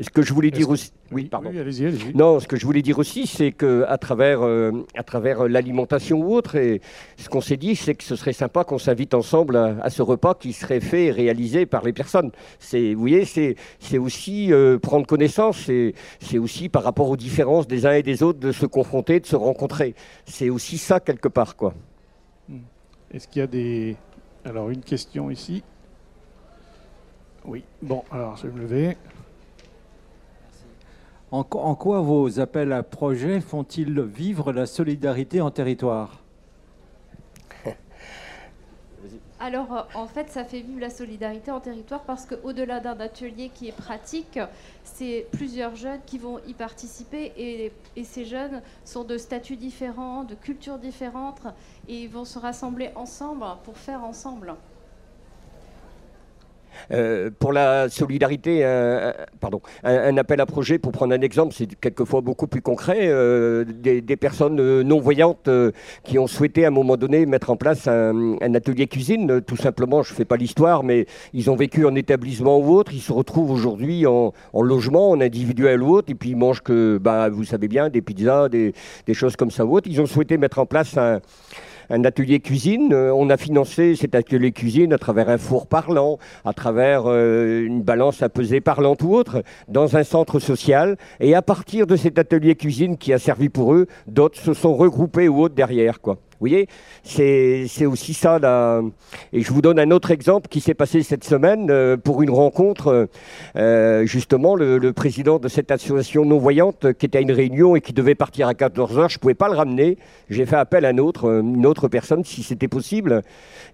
Ce 0.00 0.08
que 0.08 0.22
je 0.22 0.32
voulais 0.32 0.50
dire 0.50 0.70
aussi. 0.70 0.90
Oui, 1.10 1.24
pardon. 1.24 1.50
allez-y, 1.50 1.86
allez-y. 1.86 2.16
Non, 2.16 2.40
ce 2.40 2.48
que 2.48 2.56
je 2.56 2.64
voulais 2.64 2.80
dire 2.80 2.98
aussi, 2.98 3.26
c'est 3.26 3.52
qu'à 3.52 3.98
travers, 3.98 4.42
euh, 4.42 4.70
à 4.96 5.02
travers 5.02 5.46
l'alimentation 5.46 6.20
ou 6.20 6.34
autre, 6.34 6.56
et 6.56 6.80
ce 7.18 7.28
qu'on 7.28 7.42
s'est 7.42 7.58
dit, 7.58 7.76
c'est 7.76 7.94
que 7.94 8.02
ce 8.02 8.16
serait 8.16 8.32
sympa 8.32 8.64
qu'on 8.64 8.78
s'invite 8.78 9.12
ensemble 9.12 9.56
à, 9.56 9.90
ce 9.90 10.00
repas 10.00 10.34
qui 10.34 10.54
serait 10.54 10.80
fait 10.80 11.06
et 11.06 11.10
réalisé 11.10 11.66
par 11.66 11.84
les 11.84 11.92
personnes. 11.92 12.30
C'est, 12.58 12.94
vous 12.94 13.00
voyez, 13.00 13.26
c'est, 13.26 13.56
c'est 13.80 13.98
aussi 13.98 14.52
euh, 14.52 14.78
prendre 14.78 15.06
connaissance, 15.06 15.68
et 15.68 15.94
c'est 16.20 16.38
aussi 16.38 16.70
par 16.70 16.84
rapport 16.84 17.10
aux 17.10 17.18
différences 17.18 17.66
des 17.66 17.84
uns 17.84 17.92
et 17.92 18.02
des 18.02 18.22
autres 18.22 18.40
de 18.40 18.52
se 18.52 18.64
confronter, 18.64 19.20
de 19.20 19.26
se 19.26 19.36
rencontrer. 19.36 19.94
C'est 20.24 20.48
aussi 20.48 20.78
ça 20.78 21.00
quelque 21.00 21.28
part, 21.28 21.56
quoi. 21.56 21.74
Est-ce 23.12 23.28
qu'il 23.28 23.40
y 23.40 23.42
a 23.42 23.46
des... 23.46 23.96
Alors, 24.44 24.70
une 24.70 24.80
question 24.80 25.30
ici? 25.30 25.62
Oui, 27.44 27.64
bon, 27.82 28.04
alors 28.10 28.36
je 28.36 28.46
vais 28.46 28.52
me 28.52 28.60
lever. 28.60 28.96
En, 31.30 31.44
quoi 31.44 32.00
vos 32.00 32.40
appels 32.40 32.72
à 32.72 32.82
projets 32.82 33.40
font-ils 33.40 34.00
vivre 34.02 34.52
la 34.52 34.66
solidarité 34.66 35.40
en 35.40 35.50
territoire? 35.50 36.21
Alors, 39.42 39.76
euh, 39.76 39.82
en 39.94 40.06
fait, 40.06 40.30
ça 40.30 40.44
fait 40.44 40.60
vivre 40.60 40.78
la 40.78 40.88
solidarité 40.88 41.50
en 41.50 41.58
territoire 41.58 42.02
parce 42.02 42.26
qu'au-delà 42.26 42.78
d'un 42.78 42.98
atelier 43.00 43.50
qui 43.52 43.66
est 43.66 43.76
pratique, 43.76 44.38
c'est 44.84 45.26
plusieurs 45.32 45.74
jeunes 45.74 45.98
qui 46.06 46.16
vont 46.18 46.38
y 46.46 46.54
participer 46.54 47.32
et, 47.36 47.72
et, 47.96 48.04
ces 48.04 48.24
jeunes 48.24 48.62
sont 48.84 49.02
de 49.02 49.18
statuts 49.18 49.56
différents, 49.56 50.22
de 50.22 50.36
cultures 50.36 50.78
différentes 50.78 51.42
et 51.88 52.04
ils 52.04 52.08
vont 52.08 52.24
se 52.24 52.38
rassembler 52.38 52.92
ensemble 52.94 53.44
pour 53.64 53.76
faire 53.76 54.04
ensemble. 54.04 54.54
Euh, 56.92 57.30
pour 57.38 57.52
la 57.52 57.88
solidarité, 57.88 58.64
un, 58.64 59.12
pardon, 59.40 59.60
un, 59.84 60.16
appel 60.16 60.40
à 60.40 60.46
projet, 60.46 60.78
pour 60.78 60.92
prendre 60.92 61.14
un 61.14 61.20
exemple, 61.20 61.54
c'est 61.56 61.68
quelquefois 61.80 62.20
beaucoup 62.20 62.46
plus 62.46 62.62
concret. 62.62 63.00
Euh, 63.02 63.64
des, 63.64 64.16
personnes 64.16 64.60
euh, 64.60 64.82
non-voyantes 64.82 65.48
qui 66.04 66.18
ont 66.18 66.26
souhaité 66.26 66.64
à 66.64 66.68
un 66.68 66.70
moment 66.70 66.96
donné 66.96 67.26
mettre 67.26 67.50
en 67.50 67.56
place 67.56 67.88
un, 67.88 68.54
atelier 68.54 68.86
cuisine, 68.86 69.40
tout 69.40 69.56
simplement, 69.56 70.02
je 70.02 70.12
ne 70.12 70.16
fais 70.16 70.24
pas 70.24 70.36
l'histoire, 70.36 70.84
mais 70.84 71.06
ils 71.32 71.50
ont 71.50 71.56
vécu 71.56 71.86
en 71.86 71.94
établissement 71.94 72.58
ou 72.58 72.74
autre, 72.74 72.92
ils 72.92 73.00
se 73.00 73.12
retrouvent 73.12 73.50
aujourd'hui 73.50 74.06
en, 74.06 74.32
logement, 74.54 75.10
en 75.10 75.20
individuel 75.20 75.82
ou 75.82 75.96
autre, 75.96 76.10
et 76.10 76.14
puis 76.14 76.30
ils 76.30 76.36
mangent 76.36 76.62
que, 76.62 76.98
bah, 76.98 77.28
vous 77.28 77.44
savez 77.44 77.68
bien, 77.68 77.88
des 77.88 78.02
pizzas, 78.02 78.48
des 78.48 78.74
choses 79.12 79.36
comme 79.36 79.50
ça 79.50 79.64
ou 79.64 79.76
autre. 79.76 79.88
Ils 79.90 80.00
ont 80.00 80.06
souhaité 80.06 80.36
mettre 80.36 80.58
en 80.58 80.66
place 80.66 80.96
un 80.96 81.20
un 81.90 82.04
atelier 82.04 82.40
cuisine. 82.40 82.92
Euh, 82.92 83.12
on 83.14 83.30
a 83.30 83.36
financé 83.36 83.96
cet 83.96 84.14
atelier 84.14 84.52
cuisine 84.52 84.92
à 84.92 84.98
travers 84.98 85.28
un 85.28 85.38
four 85.38 85.66
parlant, 85.66 86.18
à 86.44 86.52
travers 86.52 87.04
euh, 87.06 87.64
une 87.64 87.82
balance 87.82 88.22
à 88.22 88.28
peser 88.28 88.60
parlante 88.60 89.02
ou 89.02 89.14
autre, 89.14 89.42
dans 89.68 89.96
un 89.96 90.04
centre 90.04 90.38
social. 90.38 90.96
Et 91.20 91.34
à 91.34 91.42
partir 91.42 91.86
de 91.86 91.96
cet 91.96 92.18
atelier 92.18 92.54
cuisine 92.54 92.96
qui 92.96 93.12
a 93.12 93.18
servi 93.18 93.48
pour 93.48 93.74
eux, 93.74 93.86
d'autres 94.06 94.38
se 94.38 94.54
sont 94.54 94.74
regroupés 94.74 95.28
ou 95.28 95.40
autres 95.42 95.54
derrière. 95.54 96.00
Quoi. 96.00 96.18
Voyez, 96.42 96.66
c'est 97.04 97.86
aussi 97.86 98.14
ça. 98.14 98.40
Et 99.32 99.42
je 99.42 99.52
vous 99.52 99.62
donne 99.62 99.78
un 99.78 99.92
autre 99.92 100.10
exemple 100.10 100.48
qui 100.48 100.60
s'est 100.60 100.74
passé 100.74 101.04
cette 101.04 101.22
semaine 101.22 101.70
euh, 101.70 101.96
pour 101.96 102.20
une 102.20 102.30
rencontre. 102.30 103.08
Euh, 103.54 104.06
justement, 104.06 104.56
le, 104.56 104.92
président 104.92 105.38
de 105.38 105.46
cette 105.46 105.70
association 105.70 106.24
non-voyante 106.24 106.94
qui 106.94 107.06
était 107.06 107.18
à 107.18 107.20
une 107.20 107.30
réunion 107.30 107.76
et 107.76 107.80
qui 107.80 107.92
devait 107.92 108.16
partir 108.16 108.48
à 108.48 108.54
14h, 108.54 109.08
je 109.08 109.18
ne 109.18 109.20
pouvais 109.20 109.34
pas 109.34 109.48
le 109.48 109.54
ramener. 109.54 109.98
J'ai 110.30 110.44
fait 110.44 110.56
appel 110.56 110.84
à 110.84 110.88
euh, 110.88 111.42
une 111.42 111.64
autre 111.64 111.86
personne 111.86 112.24
si 112.24 112.42
c'était 112.42 112.66
possible. 112.66 113.22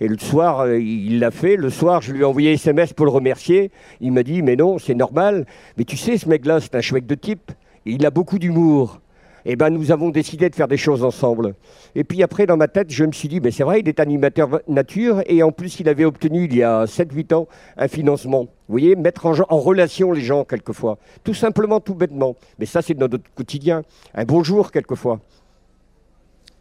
Et 0.00 0.06
le 0.06 0.18
soir, 0.18 0.68
il 0.68 1.20
l'a 1.20 1.30
fait. 1.30 1.56
Le 1.56 1.70
soir, 1.70 2.02
je 2.02 2.12
lui 2.12 2.20
ai 2.20 2.24
envoyé 2.24 2.52
SMS 2.52 2.92
pour 2.92 3.06
le 3.06 3.12
remercier. 3.12 3.70
Il 4.02 4.12
m'a 4.12 4.22
dit, 4.22 4.42
mais 4.42 4.56
non, 4.56 4.76
c'est 4.76 4.94
normal. 4.94 5.46
Mais 5.78 5.84
tu 5.84 5.96
sais, 5.96 6.18
ce 6.18 6.28
mec-là, 6.28 6.60
c'est 6.60 6.74
un 6.74 6.82
chouette 6.82 7.06
de 7.06 7.14
type. 7.14 7.50
Il 7.86 8.04
a 8.04 8.10
beaucoup 8.10 8.38
d'humour 8.38 9.00
eh 9.50 9.56
ben, 9.56 9.70
nous 9.70 9.90
avons 9.92 10.10
décidé 10.10 10.50
de 10.50 10.54
faire 10.54 10.68
des 10.68 10.76
choses 10.76 11.02
ensemble. 11.02 11.54
Et 11.94 12.04
puis 12.04 12.22
après, 12.22 12.44
dans 12.44 12.58
ma 12.58 12.68
tête, 12.68 12.90
je 12.90 13.04
me 13.04 13.12
suis 13.12 13.28
dit, 13.28 13.40
mais 13.40 13.50
c'est 13.50 13.62
vrai, 13.62 13.80
il 13.80 13.88
est 13.88 13.98
animateur 13.98 14.60
nature, 14.68 15.22
et 15.24 15.42
en 15.42 15.52
plus, 15.52 15.80
il 15.80 15.88
avait 15.88 16.04
obtenu, 16.04 16.44
il 16.44 16.54
y 16.54 16.62
a 16.62 16.84
7-8 16.84 17.34
ans, 17.34 17.48
un 17.78 17.88
financement. 17.88 18.42
Vous 18.42 18.72
voyez, 18.72 18.94
mettre 18.94 19.24
en, 19.24 19.58
relation 19.58 20.12
les 20.12 20.20
gens, 20.20 20.44
quelquefois. 20.44 20.98
Tout 21.24 21.32
simplement, 21.32 21.80
tout 21.80 21.94
bêtement. 21.94 22.36
Mais 22.58 22.66
ça, 22.66 22.82
c'est 22.82 22.92
dans 22.92 23.08
notre 23.08 23.32
quotidien. 23.34 23.84
Un 24.14 24.24
bonjour, 24.24 24.70
quelquefois. 24.70 25.18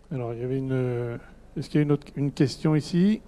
Alors, 0.09 0.33
il 0.33 0.39
y 0.39 0.43
avait 0.45 0.57
une... 0.57 1.19
Est-ce 1.57 1.69
qu'il 1.69 1.79
y 1.79 1.81
a 1.81 1.83
une, 1.83 1.91
autre, 1.91 2.07
une 2.15 2.31
question 2.31 2.73
ici? 2.73 3.19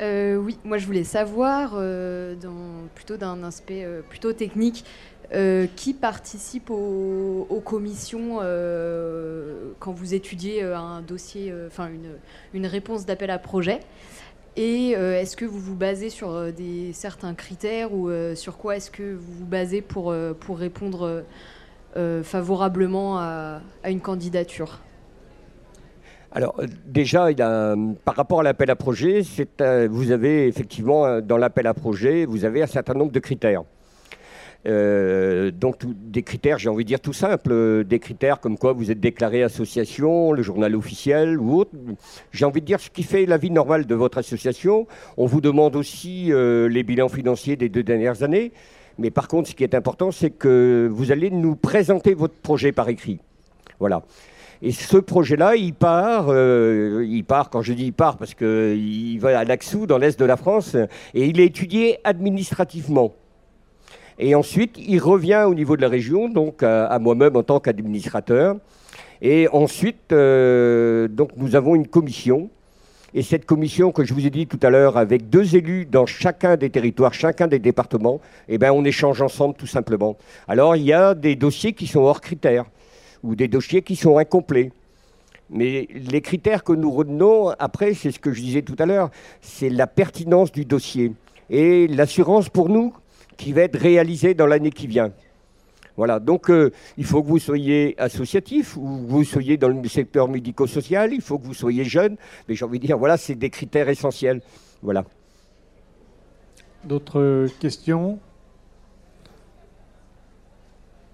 Euh, 0.00 0.36
oui, 0.36 0.58
moi 0.64 0.78
je 0.78 0.86
voulais 0.86 1.04
savoir, 1.04 1.72
euh, 1.74 2.34
dans, 2.34 2.88
plutôt 2.94 3.18
d'un 3.18 3.42
aspect 3.44 3.84
euh, 3.84 4.00
plutôt 4.00 4.32
technique, 4.32 4.84
euh, 5.32 5.68
qui 5.76 5.94
participe 5.94 6.70
aux, 6.70 7.62
commissions 7.64 8.40
euh, 8.42 9.70
quand 9.78 9.92
vous 9.92 10.12
étudiez 10.12 10.64
euh, 10.64 10.76
un 10.76 11.02
dossier, 11.02 11.54
enfin 11.68 11.88
une, 12.52 12.66
réponse 12.66 13.06
d'appel 13.06 13.30
à 13.30 13.38
projet 13.38 13.78
Et 14.56 14.90
est-ce 14.90 15.36
que 15.36 15.44
vous 15.44 15.60
vous 15.60 15.76
basez 15.76 16.10
sur 16.10 16.52
des, 16.52 16.92
certains 16.92 17.34
critères 17.34 17.94
ou 17.94 18.10
sur 18.34 18.58
quoi 18.58 18.76
est-ce 18.76 18.90
que 18.90 19.14
vous 19.14 19.32
vous 19.32 19.46
basez 19.46 19.82
pour, 19.82 20.12
pour 20.40 20.58
répondre 20.58 21.22
favorablement 22.24 23.18
à, 23.20 23.60
une 23.86 24.00
candidature? 24.00 24.80
Alors 26.32 26.60
déjà, 26.86 27.28
par 28.04 28.16
rapport 28.16 28.40
à 28.40 28.42
l'appel 28.42 28.70
à 28.70 28.76
projet, 28.76 29.22
vous 29.88 30.10
avez 30.10 30.48
effectivement 30.48 31.20
dans 31.20 31.36
l'appel 31.36 31.68
à 31.68 31.74
projet, 31.74 32.24
vous 32.24 32.44
avez 32.44 32.62
un 32.62 32.66
certain 32.66 32.94
nombre 32.94 33.12
de 33.12 33.20
critères. 33.20 33.62
Euh, 34.66 35.50
donc 35.50 35.76
des 35.86 36.22
critères, 36.22 36.58
j'ai 36.58 36.68
envie 36.68 36.84
de 36.84 36.88
dire 36.88 37.00
tout 37.00 37.14
simple, 37.14 37.50
euh, 37.50 37.82
des 37.82 37.98
critères 37.98 38.40
comme 38.40 38.58
quoi 38.58 38.72
vous 38.74 38.90
êtes 38.90 39.00
déclaré 39.00 39.42
association, 39.42 40.32
le 40.32 40.42
journal 40.42 40.76
officiel 40.76 41.40
ou 41.40 41.56
autre. 41.56 41.70
J'ai 42.32 42.44
envie 42.44 42.60
de 42.60 42.66
dire 42.66 42.80
ce 42.80 42.90
qui 42.90 43.02
fait 43.02 43.24
la 43.24 43.38
vie 43.38 43.50
normale 43.50 43.86
de 43.86 43.94
votre 43.94 44.18
association. 44.18 44.86
On 45.16 45.26
vous 45.26 45.40
demande 45.40 45.76
aussi 45.76 46.30
euh, 46.30 46.68
les 46.68 46.82
bilans 46.82 47.08
financiers 47.08 47.56
des 47.56 47.68
deux 47.68 47.82
dernières 47.82 48.22
années. 48.22 48.52
Mais 48.98 49.10
par 49.10 49.28
contre, 49.28 49.48
ce 49.48 49.54
qui 49.54 49.64
est 49.64 49.74
important, 49.74 50.10
c'est 50.10 50.30
que 50.30 50.88
vous 50.92 51.10
allez 51.10 51.30
nous 51.30 51.56
présenter 51.56 52.12
votre 52.12 52.34
projet 52.34 52.72
par 52.72 52.88
écrit. 52.90 53.18
Voilà. 53.78 54.02
Et 54.60 54.72
ce 54.72 54.98
projet-là, 54.98 55.56
il 55.56 55.72
part, 55.72 56.26
il 56.28 57.24
part, 57.24 57.48
quand 57.48 57.62
je 57.62 57.72
dis 57.72 57.86
il 57.86 57.92
part, 57.94 58.18
parce 58.18 58.34
qu'il 58.34 59.18
va 59.18 59.38
à 59.38 59.44
Laxou, 59.44 59.86
dans 59.86 59.96
l'est 59.96 60.20
de 60.20 60.24
la 60.26 60.36
France, 60.36 60.76
et 61.14 61.24
il 61.24 61.40
est 61.40 61.46
étudié 61.46 61.96
administrativement. 62.04 63.14
Et 64.22 64.34
ensuite, 64.34 64.76
il 64.76 64.98
revient 64.98 65.46
au 65.48 65.54
niveau 65.54 65.76
de 65.76 65.80
la 65.80 65.88
région, 65.88 66.28
donc 66.28 66.62
à, 66.62 66.98
moi-même 66.98 67.36
en 67.36 67.42
tant 67.42 67.58
qu'administrateur. 67.58 68.56
Et 69.22 69.48
ensuite, 69.48 70.12
euh, 70.12 71.08
donc 71.08 71.30
nous 71.38 71.56
avons 71.56 71.74
une 71.74 71.86
commission. 71.86 72.50
Et 73.14 73.22
cette 73.22 73.46
commission 73.46 73.92
que 73.92 74.04
je 74.04 74.12
vous 74.12 74.26
ai 74.26 74.30
dit 74.30 74.46
tout 74.46 74.60
à 74.62 74.68
l'heure, 74.68 74.98
avec 74.98 75.30
deux 75.30 75.56
élus 75.56 75.86
dans 75.86 76.04
chacun 76.04 76.58
des 76.58 76.68
territoires, 76.68 77.14
chacun 77.14 77.46
des 77.46 77.58
départements, 77.58 78.20
eh 78.48 78.58
ben, 78.58 78.72
on 78.72 78.84
échange 78.84 79.22
ensemble 79.22 79.54
tout 79.54 79.66
simplement. 79.66 80.18
Alors 80.46 80.76
il 80.76 80.84
y 80.84 80.92
a 80.92 81.14
des 81.14 81.34
dossiers 81.34 81.72
qui 81.72 81.86
sont 81.86 82.00
hors 82.00 82.20
critères 82.20 82.66
ou 83.22 83.34
des 83.34 83.48
dossiers 83.48 83.80
qui 83.80 83.96
sont 83.96 84.18
incomplets. 84.18 84.70
Mais 85.48 85.88
les 85.94 86.20
critères 86.20 86.62
que 86.62 86.72
nous 86.74 86.90
retenons, 86.90 87.48
après, 87.58 87.94
c'est 87.94 88.12
ce 88.12 88.20
que 88.20 88.32
je 88.32 88.42
disais 88.42 88.62
tout 88.62 88.76
à 88.78 88.86
l'heure, 88.86 89.10
c'est 89.40 89.70
la 89.70 89.86
pertinence 89.86 90.52
du 90.52 90.66
dossier 90.66 91.12
et 91.48 91.88
l'assurance 91.88 92.50
pour 92.50 92.68
nous 92.68 92.92
qui 93.40 93.54
va 93.54 93.62
être 93.62 93.78
réalisée 93.78 94.34
dans 94.34 94.46
l'année 94.46 94.70
qui 94.70 94.86
vient. 94.86 95.12
Voilà, 95.96 96.20
donc 96.20 96.50
euh, 96.50 96.70
il 96.98 97.04
faut 97.04 97.22
que 97.22 97.28
vous 97.28 97.38
soyez 97.38 97.98
associatif 97.98 98.76
ou 98.76 98.82
que 98.82 99.10
vous 99.10 99.24
soyez 99.24 99.56
dans 99.56 99.68
le 99.68 99.88
secteur 99.88 100.28
médico-social, 100.28 101.12
il 101.14 101.22
faut 101.22 101.38
que 101.38 101.46
vous 101.46 101.54
soyez 101.54 101.84
jeune, 101.84 102.16
mais 102.46 102.54
j'ai 102.54 102.64
envie 102.66 102.78
de 102.78 102.86
dire, 102.86 102.98
voilà, 102.98 103.16
c'est 103.16 103.34
des 103.34 103.48
critères 103.48 103.88
essentiels. 103.88 104.42
Voilà. 104.82 105.04
D'autres 106.84 107.48
questions? 107.60 108.18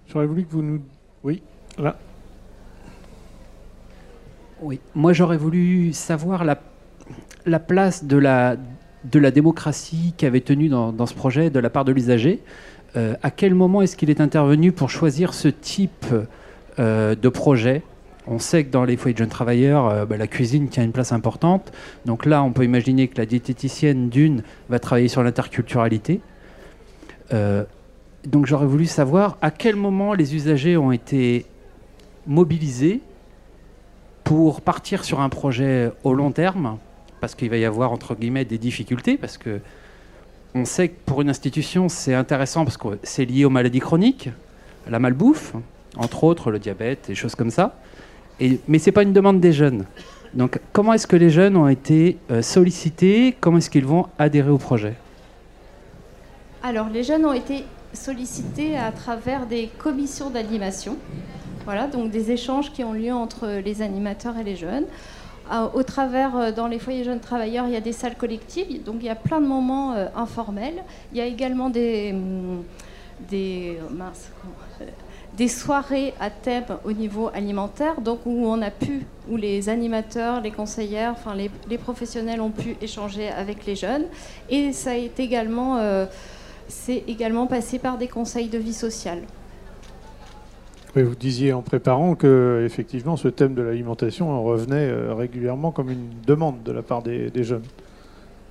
J'aurais 0.08 0.26
voulu 0.26 0.44
que 0.44 0.50
vous 0.50 0.62
nous... 0.62 0.82
Oui, 1.22 1.42
là. 1.78 1.96
Oui, 4.60 4.80
moi 4.94 5.12
j'aurais 5.12 5.36
voulu 5.36 5.92
savoir 5.92 6.44
la, 6.44 6.58
la 7.44 7.60
place 7.60 8.04
de 8.04 8.16
la, 8.16 8.56
de 9.10 9.18
la 9.18 9.30
démocratie 9.30 10.14
qui 10.16 10.26
avait 10.26 10.40
tenu 10.40 10.68
dans, 10.68 11.06
ce 11.06 11.14
projet 11.14 11.50
de 11.50 11.58
la 11.58 11.70
part 11.70 11.84
de 11.84 11.92
l'usager. 11.92 12.40
Euh, 12.96 13.14
à 13.22 13.30
quel 13.30 13.54
moment 13.54 13.82
est-ce 13.82 13.96
qu'il 13.96 14.10
est 14.10 14.20
intervenu 14.20 14.72
pour 14.72 14.90
choisir 14.90 15.34
ce 15.34 15.48
type 15.48 16.06
euh, 16.78 17.14
de 17.14 17.28
projet? 17.28 17.82
On 18.26 18.38
sait 18.38 18.64
que 18.64 18.70
dans 18.70 18.84
les 18.84 18.96
foyers 18.96 19.12
de 19.12 19.18
jeunes 19.18 19.28
travailleurs, 19.28 19.88
euh, 19.88 20.06
bah, 20.06 20.16
la 20.16 20.26
cuisine 20.26 20.68
tient 20.68 20.82
une 20.82 20.92
place 20.92 21.12
importante. 21.12 21.72
Donc 22.04 22.26
là, 22.26 22.42
on 22.42 22.52
peut 22.52 22.64
imaginer 22.64 23.06
que 23.08 23.18
la 23.18 23.26
diététicienne 23.26 24.08
d'une 24.08 24.42
va 24.68 24.78
travailler 24.78 25.08
sur 25.08 25.22
l'interculturalité. 25.22 26.20
donc 27.30 28.46
j'aurais 28.46 28.66
voulu 28.66 28.86
savoir 28.86 29.36
à 29.40 29.50
quel 29.50 29.76
moment 29.76 30.14
les 30.14 30.34
usagers 30.34 30.76
ont 30.76 30.90
été 30.90 31.46
mobilisés 32.26 33.00
pour 34.24 34.60
partir 34.60 35.04
sur 35.04 35.20
un 35.20 35.28
projet 35.28 35.92
au 36.02 36.12
long 36.12 36.32
terme 36.32 36.78
parce 37.20 37.34
qu'il 37.34 37.50
va 37.50 37.56
y 37.56 37.64
avoir 37.64 37.92
entre 37.92 38.14
guillemets 38.14 38.44
des 38.44 38.58
difficultés, 38.58 39.16
parce 39.16 39.38
que 39.38 39.60
on 40.54 40.64
sait 40.64 40.88
que 40.88 40.94
pour 41.04 41.20
une 41.22 41.28
institution 41.28 41.88
c'est 41.88 42.14
intéressant 42.14 42.64
parce 42.64 42.76
que 42.76 42.98
c'est 43.02 43.24
lié 43.24 43.44
aux 43.44 43.50
maladies 43.50 43.80
chroniques, 43.80 44.30
la 44.88 44.98
malbouffe, 44.98 45.54
entre 45.96 46.24
autres 46.24 46.50
le 46.50 46.58
diabète 46.58 47.10
et 47.10 47.14
choses 47.14 47.34
comme 47.34 47.50
ça. 47.50 47.78
Et, 48.40 48.60
mais 48.68 48.78
c'est 48.78 48.92
pas 48.92 49.02
une 49.02 49.12
demande 49.12 49.40
des 49.40 49.52
jeunes. 49.52 49.84
Donc 50.34 50.60
comment 50.72 50.92
est-ce 50.92 51.06
que 51.06 51.16
les 51.16 51.30
jeunes 51.30 51.56
ont 51.56 51.68
été 51.68 52.18
euh, 52.30 52.42
sollicités? 52.42 53.36
Comment 53.40 53.58
est-ce 53.58 53.70
qu'ils 53.70 53.86
vont 53.86 54.06
adhérer 54.18 54.50
au 54.50 54.58
projet? 54.58 54.94
Alors 56.62 56.88
les 56.88 57.02
jeunes 57.02 57.24
ont 57.24 57.32
été 57.32 57.64
sollicités 57.92 58.76
à 58.76 58.92
travers 58.92 59.46
des 59.46 59.70
commissions 59.78 60.30
d'animation. 60.30 60.96
Voilà, 61.64 61.88
donc 61.88 62.10
des 62.10 62.30
échanges 62.30 62.72
qui 62.72 62.84
ont 62.84 62.92
lieu 62.92 63.12
entre 63.12 63.60
les 63.64 63.82
animateurs 63.82 64.36
et 64.38 64.44
les 64.44 64.56
jeunes. 64.56 64.84
Euh, 65.52 65.68
au 65.74 65.82
travers, 65.82 66.36
euh, 66.36 66.52
dans 66.52 66.66
les 66.66 66.78
foyers 66.78 67.04
jeunes 67.04 67.20
travailleurs, 67.20 67.66
il 67.66 67.72
y 67.72 67.76
a 67.76 67.80
des 67.80 67.92
salles 67.92 68.16
collectives, 68.16 68.82
donc 68.82 68.96
il 69.00 69.06
y 69.06 69.10
a 69.10 69.14
plein 69.14 69.40
de 69.40 69.46
moments 69.46 69.92
euh, 69.92 70.06
informels. 70.16 70.82
Il 71.12 71.18
y 71.18 71.20
a 71.20 71.26
également 71.26 71.70
des, 71.70 72.10
hum, 72.12 72.64
des, 73.28 73.78
des 75.36 75.48
soirées 75.48 76.14
à 76.18 76.30
thème 76.30 76.64
au 76.84 76.92
niveau 76.92 77.30
alimentaire, 77.32 78.00
donc 78.00 78.20
où 78.26 78.46
on 78.46 78.60
a 78.60 78.70
pu, 78.70 79.06
où 79.30 79.36
les 79.36 79.68
animateurs, 79.68 80.40
les 80.40 80.50
conseillères, 80.50 81.12
enfin 81.12 81.34
les, 81.34 81.78
professionnels 81.78 82.40
ont 82.40 82.50
pu 82.50 82.76
échanger 82.80 83.28
avec 83.28 83.66
les 83.66 83.76
jeunes. 83.76 84.06
Et 84.50 84.72
ça 84.72 84.96
est 84.98 85.20
également, 85.20 85.78
c'est 86.68 87.04
également 87.06 87.46
passé 87.46 87.78
par 87.78 87.98
des 87.98 88.08
conseils 88.08 88.48
de 88.48 88.58
vie 88.58 88.74
sociale 88.74 89.22
vous 91.02 91.14
disiez 91.14 91.52
en 91.52 91.62
préparant 91.62 92.14
que 92.14 92.62
effectivement 92.64 93.16
ce 93.16 93.28
thème 93.28 93.54
de 93.54 93.62
l'alimentation 93.62 94.42
revenait 94.42 94.88
euh, 94.88 95.14
régulièrement 95.14 95.70
comme 95.70 95.90
une 95.90 96.08
demande 96.26 96.62
de 96.62 96.72
la 96.72 96.82
part 96.82 97.02
des, 97.02 97.30
jeunes. 97.42 97.62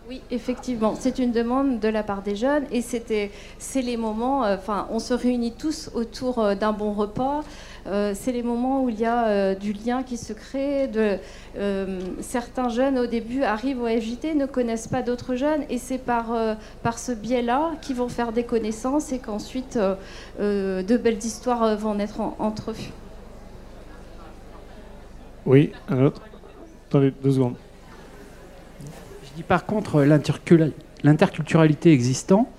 Oui, 0.07 0.21
effectivement, 0.29 0.93
c'est 0.99 1.17
une 1.17 1.31
demande 1.31 1.79
de 1.79 1.87
la 1.87 2.03
part 2.03 2.21
des 2.21 2.35
jeunes 2.35 2.65
et 2.71 2.81
c'était, 2.81 3.31
c'est 3.57 3.81
les 3.81 3.97
moments. 3.97 4.45
Euh, 4.45 4.55
enfin, 4.55 4.87
on 4.91 4.99
se 4.99 5.15
réunit 5.15 5.53
tous 5.53 5.89
autour 5.95 6.37
euh, 6.37 6.53
d'un 6.53 6.73
bon 6.73 6.93
repas. 6.93 7.43
Euh, 7.87 8.13
c'est 8.13 8.31
les 8.31 8.43
moments 8.43 8.83
où 8.83 8.89
il 8.89 8.99
y 8.99 9.05
a 9.05 9.55
du 9.55 9.73
lien 9.73 10.03
qui 10.03 10.17
se 10.17 10.33
crée. 10.33 10.87
De, 10.87 11.17
certains 12.19 12.69
jeunes 12.69 12.99
au 12.99 13.07
début 13.07 13.43
arrivent 13.43 13.81
au 13.81 13.87
FJT, 13.87 14.35
ne 14.35 14.45
connaissent 14.45 14.87
pas 14.87 15.01
d'autres 15.01 15.35
jeunes, 15.35 15.63
et 15.69 15.77
c'est 15.77 15.97
par, 15.97 16.35
par 16.83 16.99
ce 16.99 17.11
biais-là 17.11 17.71
qu'ils 17.81 17.95
vont 17.95 18.09
faire 18.09 18.31
des 18.31 18.43
connaissances 18.43 19.11
et 19.11 19.19
qu'ensuite 19.19 19.77
de 20.39 20.97
belles 20.97 21.23
histoires 21.23 21.75
vont 21.77 21.95
naître 21.95 22.21
entre 22.39 22.71
eux. 22.71 22.75
Oui, 25.45 25.71
un 25.87 26.05
autre. 26.05 26.21
Attendez 26.89 27.13
deux 27.21 27.31
secondes. 27.31 27.55
Dis 29.35 29.43
par 29.43 29.65
contre 29.65 30.01
l'interculturalité 31.03 31.91
existant. 31.91 32.49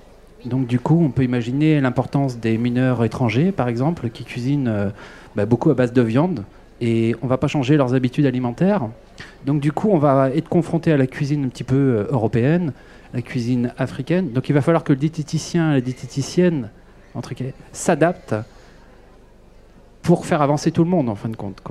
Donc 0.44 0.66
du 0.66 0.78
coup, 0.78 1.00
on 1.02 1.10
peut 1.10 1.24
imaginer 1.24 1.80
l'importance 1.80 2.38
des 2.38 2.58
mineurs 2.58 3.04
étrangers, 3.04 3.50
par 3.50 3.68
exemple, 3.68 4.10
qui 4.10 4.24
cuisinent 4.24 4.92
bah, 5.34 5.46
beaucoup 5.46 5.70
à 5.70 5.74
base 5.74 5.92
de 5.92 6.02
viande 6.02 6.44
et 6.80 7.14
on 7.22 7.26
va 7.26 7.38
pas 7.38 7.48
changer 7.48 7.76
leurs 7.76 7.94
habitudes 7.94 8.26
alimentaires. 8.26 8.88
Donc 9.44 9.60
du 9.60 9.72
coup, 9.72 9.90
on 9.90 9.98
va 9.98 10.30
être 10.30 10.48
confronté 10.48 10.92
à 10.92 10.96
la 10.96 11.06
cuisine 11.06 11.44
un 11.44 11.48
petit 11.48 11.64
peu 11.64 11.76
euh, 11.76 12.06
européenne, 12.10 12.72
la 13.14 13.22
cuisine 13.22 13.72
africaine. 13.78 14.32
Donc 14.32 14.48
il 14.48 14.52
va 14.52 14.60
falloir 14.60 14.84
que 14.84 14.92
le 14.92 14.98
diététicien 14.98 15.70
et 15.70 15.74
la 15.74 15.80
diététicienne 15.80 16.70
s'adaptent 17.72 18.34
pour 20.02 20.26
faire 20.26 20.42
avancer 20.42 20.70
tout 20.70 20.84
le 20.84 20.90
monde 20.90 21.08
en 21.08 21.14
fin 21.14 21.30
de 21.30 21.36
compte. 21.36 21.62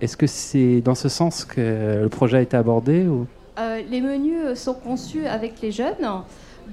Est-ce 0.00 0.16
que 0.16 0.26
c'est 0.26 0.82
dans 0.82 0.94
ce 0.94 1.08
sens 1.08 1.44
que 1.44 2.00
le 2.02 2.08
projet 2.08 2.36
a 2.36 2.40
été 2.42 2.56
abordé 2.56 3.06
ou? 3.06 3.26
Euh, 3.58 3.82
Les 3.90 4.00
menus 4.00 4.58
sont 4.58 4.74
conçus 4.74 5.26
avec 5.26 5.60
les 5.60 5.72
jeunes. 5.72 6.24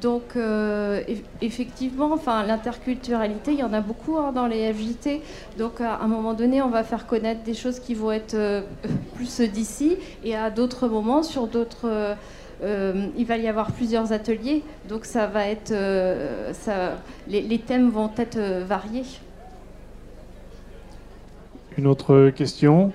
Donc 0.01 0.35
euh, 0.35 1.01
effectivement, 1.41 2.11
enfin 2.11 2.43
l'interculturalité, 2.43 3.53
il 3.53 3.59
y 3.59 3.63
en 3.63 3.73
a 3.73 3.81
beaucoup 3.81 4.17
hein, 4.17 4.31
dans 4.33 4.47
les 4.47 4.73
FJT. 4.73 5.21
Donc 5.57 5.79
à 5.79 5.99
un 5.99 6.07
moment 6.07 6.33
donné, 6.33 6.61
on 6.61 6.69
va 6.69 6.83
faire 6.83 7.07
connaître 7.07 7.43
des 7.43 7.53
choses 7.53 7.79
qui 7.79 7.93
vont 7.93 8.11
être 8.11 8.33
euh, 8.33 8.61
plus 9.15 9.41
d'ici, 9.41 9.97
et 10.23 10.35
à 10.35 10.49
d'autres 10.49 10.87
moments, 10.87 11.23
sur 11.23 11.47
d'autres, 11.47 12.15
euh, 12.63 13.07
il 13.17 13.25
va 13.25 13.37
y 13.37 13.47
avoir 13.47 13.71
plusieurs 13.71 14.11
ateliers. 14.11 14.63
Donc 14.89 15.05
ça 15.05 15.27
va 15.27 15.47
être, 15.47 15.73
les, 17.27 17.59
thèmes 17.59 17.89
vont 17.89 18.11
être 18.17 18.39
variés. 18.65 19.05
Une 21.77 21.87
autre 21.87 22.31
question? 22.31 22.91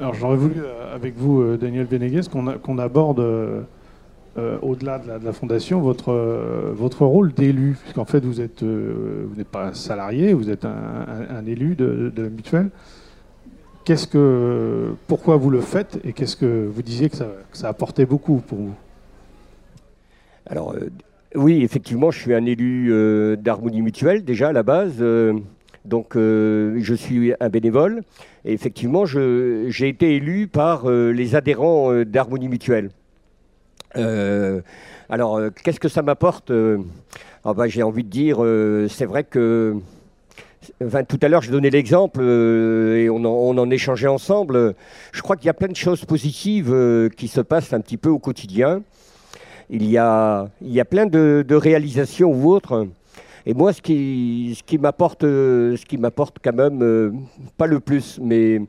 Alors 0.00 0.14
j'aurais 0.14 0.36
voulu, 0.36 0.56
avec 0.92 1.16
vous, 1.16 1.56
Daniel 1.56 1.86
Benegues, 1.86 2.26
qu'on 2.28 2.78
aborde 2.78 3.20
euh, 4.38 4.58
au-delà 4.62 5.00
de, 5.00 5.24
la, 5.24 5.32
fondation, 5.32 5.80
votre, 5.80 6.12
euh, 6.12 6.70
votre 6.72 7.04
rôle 7.04 7.32
d'élu, 7.32 7.76
puisqu'en 7.82 8.04
fait 8.04 8.24
vous 8.24 8.40
êtes 8.40 8.62
euh, 8.62 9.26
vous 9.28 9.34
n'êtes 9.34 9.48
pas 9.48 9.66
un 9.66 9.74
salarié, 9.74 10.34
vous 10.34 10.50
êtes 10.50 10.64
un, 10.64 11.44
élu 11.46 11.74
de, 11.74 12.12
la 12.16 12.28
mutuelle. 12.28 12.70
Qu'est-ce 13.84 14.06
que, 14.06 14.92
pourquoi 15.08 15.36
vous 15.36 15.50
le 15.50 15.60
faites 15.60 15.98
et 16.04 16.12
qu'est-ce 16.12 16.36
que 16.36 16.68
vous 16.72 16.82
disiez 16.82 17.10
que 17.10 17.16
ça, 17.16 17.26
que 17.50 17.58
ça 17.58 17.68
apportait 17.68 18.06
beaucoup 18.06 18.36
pour 18.36 18.58
vous? 18.58 18.74
Alors 20.46 20.76
oui, 21.34 21.64
effectivement, 21.64 22.12
je 22.12 22.20
suis 22.20 22.32
un 22.32 22.46
élu 22.46 22.92
d'Harmonie 23.36 23.82
Mutuelle 23.82 24.24
déjà 24.24 24.50
à 24.50 24.52
la 24.52 24.62
base. 24.62 25.02
Donc 25.84 26.12
je 26.14 26.94
suis 26.94 27.32
un 27.40 27.48
bénévole 27.48 28.02
et 28.44 28.52
effectivement 28.52 29.06
j'ai 29.06 29.88
été 29.88 30.16
élu 30.16 30.46
par 30.46 30.88
les 30.90 31.34
adhérents 31.34 32.04
d'Harmonie 32.04 32.48
Mutuelle. 32.48 32.90
Euh, 33.96 34.60
alors, 35.08 35.36
euh, 35.36 35.50
qu'est-ce 35.50 35.80
que 35.80 35.88
ça 35.88 36.02
m'apporte 36.02 36.50
euh, 36.50 36.78
ah 37.44 37.54
bah, 37.54 37.68
J'ai 37.68 37.82
envie 37.82 38.04
de 38.04 38.08
dire, 38.08 38.38
c'est 38.88 39.06
vrai 39.06 39.24
que 39.24 39.76
tout 41.08 41.18
à 41.22 41.28
l'heure, 41.28 41.42
j'ai 41.42 41.50
donné 41.50 41.70
l'exemple 41.70 42.22
et 42.22 43.08
on 43.10 43.24
en, 43.24 43.70
échangeait 43.70 44.08
ensemble. 44.08 44.74
Je 45.12 45.22
crois 45.22 45.36
qu'il 45.36 45.46
y 45.46 45.50
a 45.50 45.54
plein 45.54 45.68
de 45.68 45.76
choses 45.76 46.04
positives 46.04 47.10
qui 47.16 47.28
se 47.28 47.40
passent 47.40 47.72
un 47.72 47.80
petit 47.80 47.96
peu 47.96 48.10
au 48.10 48.18
quotidien. 48.18 48.82
Il 49.70 49.88
y 49.88 49.96
a, 49.98 50.48
il 50.60 50.72
y 50.72 50.80
a 50.80 50.84
plein 50.84 51.06
de, 51.06 51.54
réalisations 51.54 52.30
ou 52.30 52.52
autres. 52.52 52.88
Et 53.46 53.54
moi, 53.54 53.72
ce 53.72 53.80
qui, 53.80 54.78
m'apporte, 54.78 55.22
ce 55.22 55.84
qui 55.86 55.96
m'apporte 55.96 56.36
quand 56.42 56.54
même, 56.54 57.26
pas 57.56 57.66
le 57.66 57.80
plus, 57.80 58.18
mais 58.22 58.60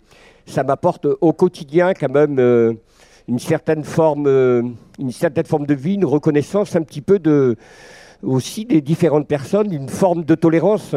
ça 0.46 0.64
m'apporte 0.64 1.08
au 1.20 1.34
quotidien 1.34 1.94
quand 1.94 2.12
même 2.12 2.78
une 3.28 3.40
certaine 3.40 3.84
forme, 3.84 4.28
euh, 4.28 4.62
une 5.00 5.12
certaine 5.12 5.46
forme 5.46 5.66
de 5.66 5.74
vie, 5.74 5.96
une 5.96 6.06
reconnaissance 6.06 6.76
un 6.76 6.82
petit 6.82 7.02
peu 7.02 7.20
de, 7.20 7.56
aussi 8.24 8.66
des 8.66 8.82
différentes 8.82 9.28
personnes, 9.28 9.72
une 9.74 9.90
forme 9.90 10.24
de 10.24 10.36
tolérance. 10.36 10.96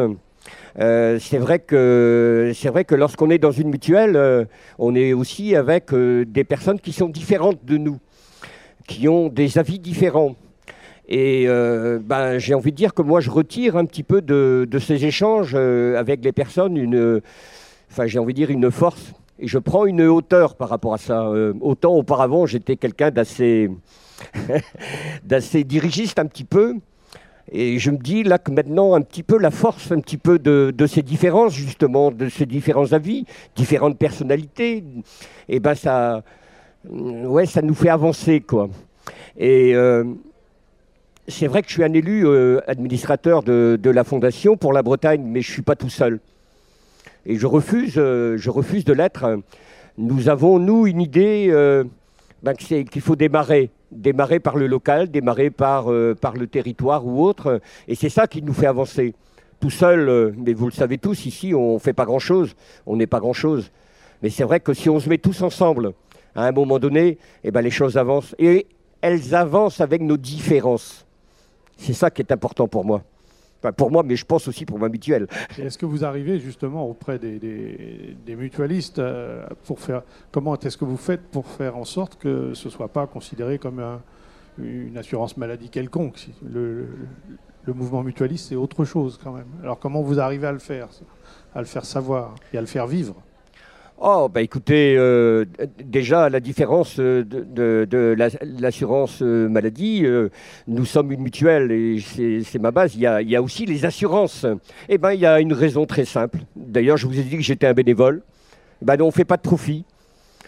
Euh, 0.77 1.17
c'est 1.19 1.37
vrai 1.37 1.59
que 1.59 2.51
c'est 2.53 2.69
vrai 2.69 2.83
que 2.83 2.93
lorsqu'on 2.93 3.29
est 3.29 3.37
dans 3.37 3.51
une 3.51 3.69
mutuelle, 3.69 4.15
euh, 4.15 4.45
on 4.77 4.95
est 4.95 5.13
aussi 5.13 5.55
avec 5.55 5.93
des 5.93 6.43
personnes 6.43 6.79
qui 6.79 6.91
sont 6.91 7.09
différentes 7.09 7.63
de 7.63 7.77
nous, 7.77 7.99
qui 8.87 9.07
ont 9.07 9.29
des 9.29 9.57
avis 9.57 9.79
différents. 9.79 10.35
Et 11.07 11.47
ben, 11.47 12.37
j'ai 12.39 12.53
envie 12.53 12.71
de 12.71 12.75
dire 12.77 12.93
que 12.93 13.01
moi, 13.01 13.19
je 13.19 13.29
retire 13.29 13.77
un 13.77 13.85
petit 13.85 14.03
peu 14.03 14.21
de, 14.21 14.79
ces 14.79 15.05
échanges 15.05 15.55
avec 15.55 16.23
les 16.23 16.31
personnes 16.31 16.77
une, 16.77 17.21
enfin 17.91 18.07
j'ai 18.07 18.19
envie 18.19 18.33
de 18.33 18.37
dire 18.39 18.49
une 18.49 18.71
force, 18.71 19.13
et 19.39 19.47
je 19.47 19.57
prends 19.57 19.85
une 19.85 20.01
hauteur 20.01 20.55
par 20.55 20.69
rapport 20.69 20.93
à 20.93 20.97
ça. 20.97 21.27
Euh, 21.27 21.53
autant 21.61 21.93
auparavant, 21.93 22.45
j'étais 22.45 22.77
quelqu'un 22.77 23.11
d'assez, 23.11 23.69
d'assez 25.23 25.63
dirigiste 25.63 26.19
un 26.19 26.25
petit 26.25 26.45
peu. 26.45 26.75
Et 27.51 27.77
je 27.77 27.91
me 27.91 27.97
dis 27.97 28.23
là 28.23 28.39
que 28.39 28.51
maintenant, 28.51 28.95
un 28.95 29.01
petit 29.01 29.21
peu 29.23 29.37
la 29.37 29.51
force, 29.51 29.91
un 29.91 29.99
petit 29.99 30.17
peu 30.17 30.39
de, 30.39 30.73
ces 30.87 31.03
différences, 31.03 31.53
justement, 31.53 32.11
de 32.11 32.27
ces 32.27 32.45
différents 32.45 32.91
avis, 32.91 33.25
différentes 33.55 33.99
personnalités, 33.99 34.77
et 34.77 34.83
eh 35.49 35.59
ben 35.59 35.75
ça, 35.75 36.23
ouais, 36.89 37.45
ça 37.45 37.61
nous 37.61 37.75
fait 37.75 37.89
avancer, 37.89 38.41
quoi. 38.41 38.67
Et 39.37 39.75
euh, 39.75 40.05
c'est 41.27 41.47
vrai 41.47 41.61
que 41.61 41.69
je 41.69 41.73
suis 41.73 41.83
un 41.83 41.93
élu 41.93 42.27
euh, 42.27 42.59
administrateur 42.67 43.43
de, 43.43 43.79
la 43.89 44.03
Fondation 44.03 44.57
pour 44.57 44.73
la 44.73 44.83
Bretagne, 44.83 45.23
mais 45.23 45.41
je 45.41 45.49
ne 45.49 45.53
suis 45.53 45.61
pas 45.61 45.75
tout 45.75 45.89
seul. 45.89 46.19
Et 47.25 47.37
je 47.37 47.47
refuse, 47.47 47.95
euh, 47.97 48.37
je 48.37 48.49
refuse 48.49 48.85
de 48.85 48.93
l'être. 48.93 49.39
Nous 49.97 50.29
avons, 50.29 50.59
nous, 50.59 50.85
une 50.87 51.01
idée 51.01 51.49
ben, 52.43 52.53
qu'il 52.53 53.01
faut 53.01 53.15
démarrer. 53.15 53.69
Démarrer 53.91 54.39
par 54.39 54.57
le 54.57 54.67
local, 54.67 55.09
démarrer 55.09 55.49
par, 55.49 55.85
par 56.19 56.33
le 56.33 56.47
territoire 56.47 57.05
ou 57.05 57.23
autre. 57.23 57.61
Et 57.87 57.95
c'est 57.95 58.09
ça 58.09 58.27
qui 58.27 58.41
nous 58.41 58.53
fait 58.53 58.67
avancer. 58.67 59.13
Tout 59.61 59.69
seul, 59.69 60.33
mais 60.37 60.53
vous 60.53 60.65
le 60.65 60.73
savez 60.73 60.97
tous, 60.97 61.25
ici, 61.25 61.53
on 61.55 61.75
ne 61.75 61.79
fait 61.79 61.93
pas 61.93 62.03
grand-chose. 62.03 62.55
On 62.85 62.97
n'est 62.97 63.07
pas 63.07 63.19
grand-chose. 63.19 63.71
Mais 64.21 64.29
c'est 64.29 64.43
vrai 64.43 64.59
que 64.59 64.73
si 64.73 64.89
on 64.89 64.99
se 64.99 65.07
met 65.07 65.17
tous 65.17 65.41
ensemble, 65.41 65.93
à 66.35 66.45
un 66.45 66.51
moment 66.51 66.77
donné, 66.77 67.17
eh 67.43 67.51
ben, 67.51 67.61
les 67.61 67.71
choses 67.71 67.97
avancent. 67.97 68.35
Et 68.37 68.67
elles 69.01 69.33
avancent 69.33 69.79
avec 69.79 70.01
nos 70.01 70.17
différences. 70.17 71.04
C'est 71.77 71.93
ça 71.93 72.09
qui 72.09 72.21
est 72.21 72.31
important 72.31 72.67
pour 72.67 72.85
moi. 72.85 73.03
pour 73.77 73.91
moi, 73.91 74.03
mais 74.03 74.15
je 74.15 74.25
pense 74.25 74.47
aussi 74.47 74.65
pour 74.65 74.79
ma 74.79 74.89
mutuelle. 74.89 75.27
Est-ce 75.57 75.77
que 75.77 75.85
vous 75.85 76.05
arrivez 76.05 76.39
justement 76.39 76.87
auprès 76.87 77.19
des, 77.19 78.35
mutualistes 78.35 78.99
euh, 78.99 79.45
pour 79.65 79.79
faire 79.79 80.03
comment 80.31 80.57
est-ce 80.57 80.77
que 80.77 80.85
vous 80.85 80.97
faites 80.97 81.21
pour 81.21 81.47
faire 81.47 81.75
en 81.77 81.85
sorte 81.85 82.17
que 82.17 82.53
ce 82.53 82.69
soit 82.69 82.89
pas 82.89 83.07
considéré 83.07 83.57
comme 83.57 83.83
une 84.57 84.97
assurance 84.97 85.37
maladie 85.37 85.69
quelconque? 85.69 86.27
Le 86.43 87.73
mouvement 87.73 88.03
mutualiste, 88.03 88.49
c'est 88.49 88.55
autre 88.55 88.85
chose 88.85 89.19
quand 89.21 89.31
même. 89.31 89.47
Alors 89.63 89.79
comment 89.79 90.03
vous 90.03 90.19
arrivez 90.19 90.47
à 90.47 90.51
le 90.51 90.59
faire, 90.59 90.87
à 91.55 91.59
le 91.59 91.65
faire 91.65 91.85
savoir 91.85 92.35
et 92.53 92.57
à 92.57 92.61
le 92.61 92.67
faire 92.67 92.85
vivre? 92.85 93.15
Oh, 93.97 94.27
bah 94.27 94.41
écoutez, 94.41 94.95
euh, 94.97 95.45
déjà, 95.81 96.27
la 96.27 96.41
différence 96.41 96.97
euh, 96.99 97.23
de, 97.23 98.15
l'assurance 98.59 99.21
euh, 99.21 99.47
maladie, 99.47 100.05
nous 100.67 100.85
sommes 100.85 101.13
une 101.13 101.21
mutuelle 101.21 101.71
et 101.71 101.99
c'est 102.43 102.59
ma 102.59 102.71
base. 102.71 102.95
Il 102.95 103.01
y, 103.01 103.35
a, 103.35 103.41
aussi 103.41 103.65
les 103.65 103.85
assurances. 103.85 104.45
Eh 104.89 104.97
bien, 104.97 105.13
il 105.13 105.21
y 105.21 105.25
a 105.25 105.39
une 105.39 105.53
raison 105.53 105.85
très 105.85 106.03
simple. 106.03 106.39
D'ailleurs, 106.57 106.97
je 106.97 107.07
vous 107.07 107.17
ai 107.17 107.23
dit 107.23 107.37
que 107.37 107.41
j'étais 107.41 107.67
un 107.67 107.73
bénévole. 107.73 108.21
Ben, 108.81 109.01
on 109.01 109.07
ne 109.07 109.11
fait 109.11 109.23
pas 109.23 109.37
de 109.37 109.41
profit. 109.41 109.85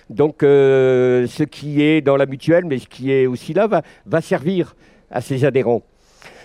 Donc, 0.10 0.38
ce 0.42 1.44
qui 1.44 1.82
est 1.82 2.02
dans 2.02 2.18
la 2.18 2.26
mutuelle, 2.26 2.66
mais 2.66 2.80
ce 2.80 2.88
qui 2.88 3.12
est 3.12 3.28
aussi 3.28 3.54
là, 3.54 3.68
va, 4.06 4.22
servir 4.22 4.76
à 5.10 5.22
ses 5.22 5.46
adhérents. 5.46 5.84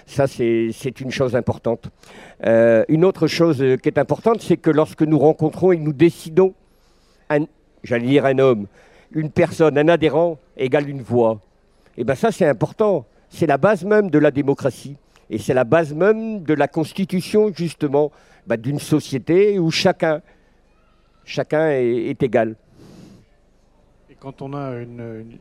Ça, 0.06 0.28
c'est 0.28 1.00
une 1.00 1.10
chose 1.10 1.34
importante. 1.34 1.90
une 2.44 3.04
autre 3.04 3.26
chose 3.26 3.58
qui 3.82 3.88
est 3.88 3.98
importante, 3.98 4.40
c'est 4.40 4.56
que 4.56 4.70
lorsque 4.70 5.02
nous 5.02 5.18
rencontrons 5.18 5.72
et 5.72 5.78
nous 5.78 5.92
décidons 5.92 6.54
j'allais 7.82 8.06
dire 8.06 8.26
un 8.26 8.38
homme, 8.38 8.66
une 9.12 9.30
personne, 9.30 9.78
un 9.78 9.88
adhérent 9.88 10.38
égale 10.56 10.88
une 10.88 11.02
voix. 11.02 11.40
Et 11.96 12.04
bien 12.04 12.14
ça, 12.14 12.32
c'est 12.32 12.46
important. 12.46 13.04
C'est 13.28 13.46
la 13.46 13.58
base 13.58 13.84
même 13.84 14.10
de 14.10 14.18
la 14.18 14.30
démocratie. 14.30 14.96
Et 15.30 15.38
c'est 15.38 15.54
la 15.54 15.64
base 15.64 15.94
même 15.94 16.42
de 16.42 16.54
la 16.54 16.68
constitution, 16.68 17.52
justement, 17.54 18.12
bah, 18.46 18.56
d'une 18.56 18.78
société 18.78 19.58
où 19.58 19.70
chacun, 19.70 20.20
chacun 21.24 21.70
est, 21.70 22.22
égal. 22.22 22.56
Et 24.10 24.14
quand 24.14 24.42
on, 24.42 24.52
a 24.52 24.76
une, 24.76 25.38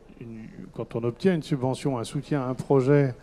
quand 0.74 0.96
on 0.96 1.04
obtient 1.04 1.34
une 1.34 1.44
subvention, 1.44 1.98
un 1.98 2.04
soutien, 2.04 2.48
un 2.48 2.54
projet, 2.54 3.16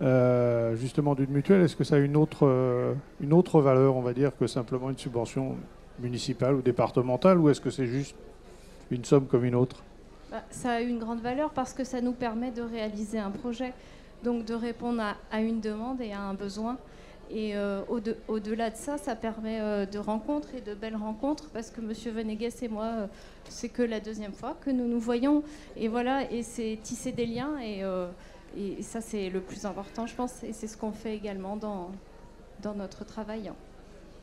euh, 0.00 0.74
justement 0.76 1.14
d'une 1.14 1.30
mutuelle, 1.30 1.60
est-ce 1.62 1.76
que 1.76 1.84
ça 1.84 1.96
a 1.96 1.98
une 1.98 2.16
autre, 2.16 2.46
euh, 2.46 2.94
une 3.20 3.32
autre 3.32 3.60
valeur, 3.60 3.96
on 3.96 4.02
va 4.02 4.12
dire, 4.12 4.36
que 4.36 4.46
simplement 4.46 4.90
une 4.90 4.98
subvention 4.98 5.56
municipale 5.98 6.54
ou 6.54 6.62
départementale, 6.62 7.38
ou 7.38 7.48
est-ce 7.48 7.60
que 7.60 7.70
c'est 7.70 7.86
juste 7.86 8.16
une 8.90 9.04
somme 9.04 9.26
comme 9.26 9.44
une 9.44 9.54
autre? 9.54 9.82
Bah, 10.30 10.42
Ça 10.50 10.72
a 10.72 10.80
une 10.80 10.98
grande 10.98 11.20
valeur 11.20 11.50
parce 11.50 11.72
que 11.72 11.84
ça 11.84 12.00
nous 12.00 12.12
permet 12.12 12.50
de 12.50 12.62
réaliser 12.62 13.18
un 13.18 13.30
projet, 13.30 13.72
donc 14.22 14.44
de 14.44 14.54
répondre 14.54 15.02
à, 15.30 15.40
une 15.40 15.60
demande 15.60 16.00
et 16.00 16.12
à 16.12 16.20
un 16.20 16.34
besoin. 16.34 16.78
Et 17.30 17.56
euh, 17.56 17.80
au-delà 18.28 18.68
de 18.68 18.76
ça, 18.76 18.98
ça 18.98 19.16
permet 19.16 19.58
euh, 19.58 19.86
de 19.86 19.98
rencontres 19.98 20.54
et 20.54 20.60
de 20.60 20.74
belles 20.74 20.96
rencontres 20.96 21.48
parce 21.50 21.70
que 21.70 21.80
M. 21.80 21.92
Venegues 22.14 22.50
et 22.60 22.68
moi, 22.68 22.84
euh, 22.84 23.06
c'est 23.48 23.70
que 23.70 23.82
la 23.82 23.98
deuxième 23.98 24.34
fois 24.34 24.56
que 24.60 24.70
nous 24.70 24.86
nous 24.86 25.00
voyons. 25.00 25.42
Et 25.76 25.88
voilà, 25.88 26.30
et 26.30 26.42
c'est 26.42 26.78
tisser 26.82 27.12
des 27.12 27.26
liens 27.26 27.58
et, 27.62 27.82
et 28.56 28.82
ça, 28.82 29.00
c'est 29.00 29.30
le 29.30 29.40
plus 29.40 29.64
important, 29.64 30.06
je 30.06 30.14
pense. 30.14 30.44
Et 30.44 30.52
c'est 30.52 30.66
ce 30.66 30.76
qu'on 30.76 30.92
fait 30.92 31.16
également 31.16 31.56
dans, 31.56 31.90
dans 32.62 32.74
notre 32.74 33.04
travail. 33.04 33.50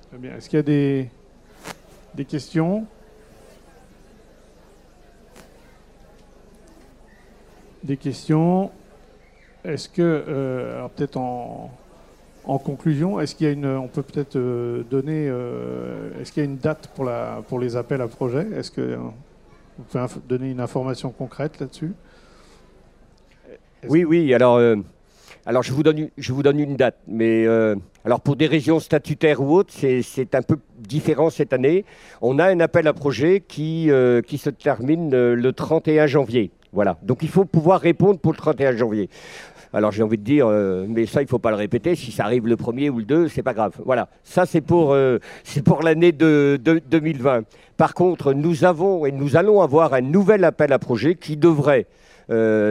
Très 0.10 0.18
bien. 0.20 0.36
Est-ce 0.36 0.50
qu'il 0.50 0.58
y 0.58 0.60
a 0.60 0.64
des, 0.64 1.10
des 2.16 2.26
questions? 2.26 2.86
Des 7.84 7.98
questions? 7.98 8.72
Est-ce 9.64 9.90
que, 9.90 10.02
euh, 10.02 10.88
peut-être 10.96 11.18
en, 11.18 11.70
conclusion, 12.44 13.20
est-ce 13.20 13.36
qu'il 13.36 13.48
y 13.48 13.50
a 13.50 13.54
une, 13.54 13.66
on 13.66 13.88
peut 13.88 14.02
peut-être 14.02 14.36
euh, 14.36 14.84
donner, 14.84 15.28
euh, 15.30 16.20
est-ce 16.20 16.32
qu'il 16.32 16.44
y 16.44 16.46
a 16.46 16.50
une 16.50 16.58
date 16.58 16.90
pour, 16.96 17.10
pour 17.48 17.60
les 17.60 17.76
appels 17.76 18.02
à 18.02 18.08
projets? 18.08 18.48
Est-ce 18.56 18.72
que 18.72 18.96
vous 18.96 19.84
pouvez 19.90 20.06
donner 20.28 20.52
une 20.52 20.60
information 20.60 21.12
concrète 21.12 21.60
là-dessus? 21.60 21.94
Oui, 23.88 24.04
oui. 24.04 24.34
Alors, 24.34 24.60
alors 25.46 25.64
je 25.64 25.74
vous 25.74 25.84
donne, 25.84 26.60
une 26.60 26.76
date, 26.76 26.98
mais 27.08 27.48
alors 28.04 28.20
pour 28.20 28.36
des 28.36 28.48
régions 28.48 28.80
statutaires 28.80 29.42
ou 29.42 29.54
autres, 29.54 29.74
c'est 29.74 30.36
un 30.36 30.42
peu 30.42 30.58
différent 30.80 31.30
cette 31.30 31.54
année. 31.54 31.86
On 32.22 32.40
a 32.40 32.46
un 32.46 32.60
appel 32.60 32.88
à 32.88 32.94
projet 32.94 33.44
qui, 33.48 33.92
euh, 33.92 34.22
qui 34.22 34.40
se 34.40 34.50
termine 34.50 35.14
euh, 35.14 35.36
le 35.36 35.54
31 35.54 36.08
janvier. 36.08 36.50
Voilà. 36.74 36.98
Donc 37.04 37.20
il 37.22 37.30
faut 37.30 37.46
pouvoir 37.46 37.80
répondre 37.80 38.18
pour 38.20 38.32
le 38.32 38.38
31 38.38 38.76
janvier. 38.76 39.10
Alors 39.72 39.92
j'ai 39.92 40.02
envie 40.02 40.18
de 40.18 40.24
dire, 40.24 40.48
euh, 40.48 40.86
mais 40.90 41.06
ça 41.06 41.22
il 41.22 41.26
ne 41.26 41.30
faut 41.30 41.38
pas 41.38 41.52
le 41.52 41.58
répéter. 41.58 41.96
Si 41.96 42.12
ça 42.12 42.26
arrive 42.26 42.48
le 42.48 42.58
premier 42.58 42.90
ou 42.90 42.98
le 42.98 43.06
2, 43.06 43.28
c'est 43.28 43.44
pas 43.44 43.54
grave. 43.54 43.74
Voilà. 43.86 44.10
Ça 44.24 44.48
c'est 44.48 44.62
pour, 44.62 44.96
pour 45.66 45.84
l'année 45.84 46.12
de, 46.12 46.60
2020. 46.64 47.44
Par 47.78 47.94
contre, 47.94 48.34
nous 48.34 48.66
avons 48.66 49.06
et 49.06 49.12
nous 49.12 49.36
allons 49.36 49.62
avoir 49.62 49.94
un 49.94 50.02
nouvel 50.02 50.44
appel 50.44 50.74
à 50.74 50.80
projet 50.80 51.14
qui 51.14 51.38
devrait 51.38 51.86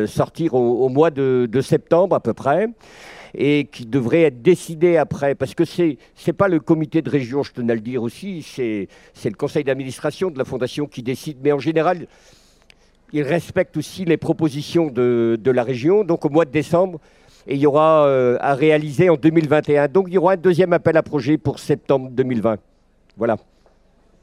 sortir 0.07 0.55
au, 0.55 0.89
mois 0.89 1.11
de, 1.11 1.49
de 1.51 1.61
septembre 1.61 2.17
à 2.17 2.21
peu 2.21 2.35
près 2.35 2.69
et 3.35 3.69
qui 3.71 3.87
devrait 3.87 4.23
être 4.23 4.43
décidé 4.43 4.97
après, 4.97 5.35
parce 5.35 5.55
que 5.55 5.65
ce 5.65 5.83
n'est 5.83 6.33
pas 6.33 6.49
le 6.49 6.61
comité 6.61 7.03
de 7.03 7.11
région, 7.11 7.43
je 7.43 7.53
tenais 7.53 7.73
à 7.73 7.77
le 7.77 7.81
dire 7.81 8.03
aussi, 8.03 8.43
c'est 8.43 8.89
le 9.25 9.37
conseil 9.37 9.65
d'administration 9.65 10.31
de 10.31 10.39
la 10.39 10.45
fondation 10.45 10.87
qui 10.87 11.03
décide, 11.03 11.39
mais 11.43 11.53
en 11.53 11.59
général, 11.59 12.07
il 13.13 13.23
respecte 13.23 13.77
aussi 13.77 14.05
les 14.05 14.17
propositions 14.17 14.89
de, 14.89 15.39
la 15.45 15.63
région. 15.63 16.05
Donc 16.05 16.25
au 16.25 16.31
mois 16.31 16.45
de 16.45 16.51
décembre, 16.51 17.01
et 17.47 17.55
il 17.55 17.61
y 17.61 17.67
aura 17.67 18.07
euh, 18.07 18.37
à 18.41 18.55
réaliser 18.55 19.11
en 19.11 19.17
2021. 19.17 19.89
Donc 19.89 20.07
il 20.09 20.15
y 20.15 20.19
aura 20.19 20.35
un 20.35 20.37
deuxième 20.37 20.73
appel 20.73 20.97
à 20.97 21.03
projet 21.03 21.39
pour 21.39 21.59
septembre 21.59 22.11
2020. 22.11 22.59
Voilà. 23.17 23.37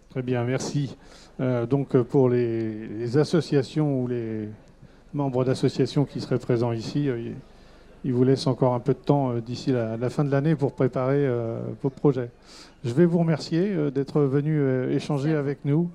Très 0.09 0.21
bien, 0.21 0.43
merci. 0.43 0.95
Euh, 1.39 1.65
donc 1.65 1.97
pour 2.03 2.29
les, 2.29 3.17
associations 3.17 4.01
ou 4.01 4.07
les 4.07 4.49
membres 5.17 5.43
d'associations 5.43 6.05
qui 6.05 6.21
seraient 6.21 6.39
présents 6.39 6.71
ici, 6.71 7.09
euh, 7.09 7.31
il 8.05 8.13
vous 8.13 8.23
laisse 8.23 8.47
encore 8.47 8.73
un 8.75 8.79
peu 8.79 8.93
de 8.93 8.99
temps 8.99 9.31
euh, 9.31 9.41
d'ici 9.41 9.73
la, 9.73 10.09
fin 10.09 10.23
de 10.23 10.31
l'année 10.31 10.55
pour 10.55 10.71
préparer 10.71 11.25
euh, 11.25 11.59
vos 11.81 11.89
projets. 11.89 12.29
Je 12.85 12.93
vais 12.93 13.05
vous 13.05 13.17
remercier 13.17 13.75
d'être 13.91 14.21
venu 14.21 14.61
échanger 14.93 15.33
avec 15.33 15.65
nous. 15.65 15.89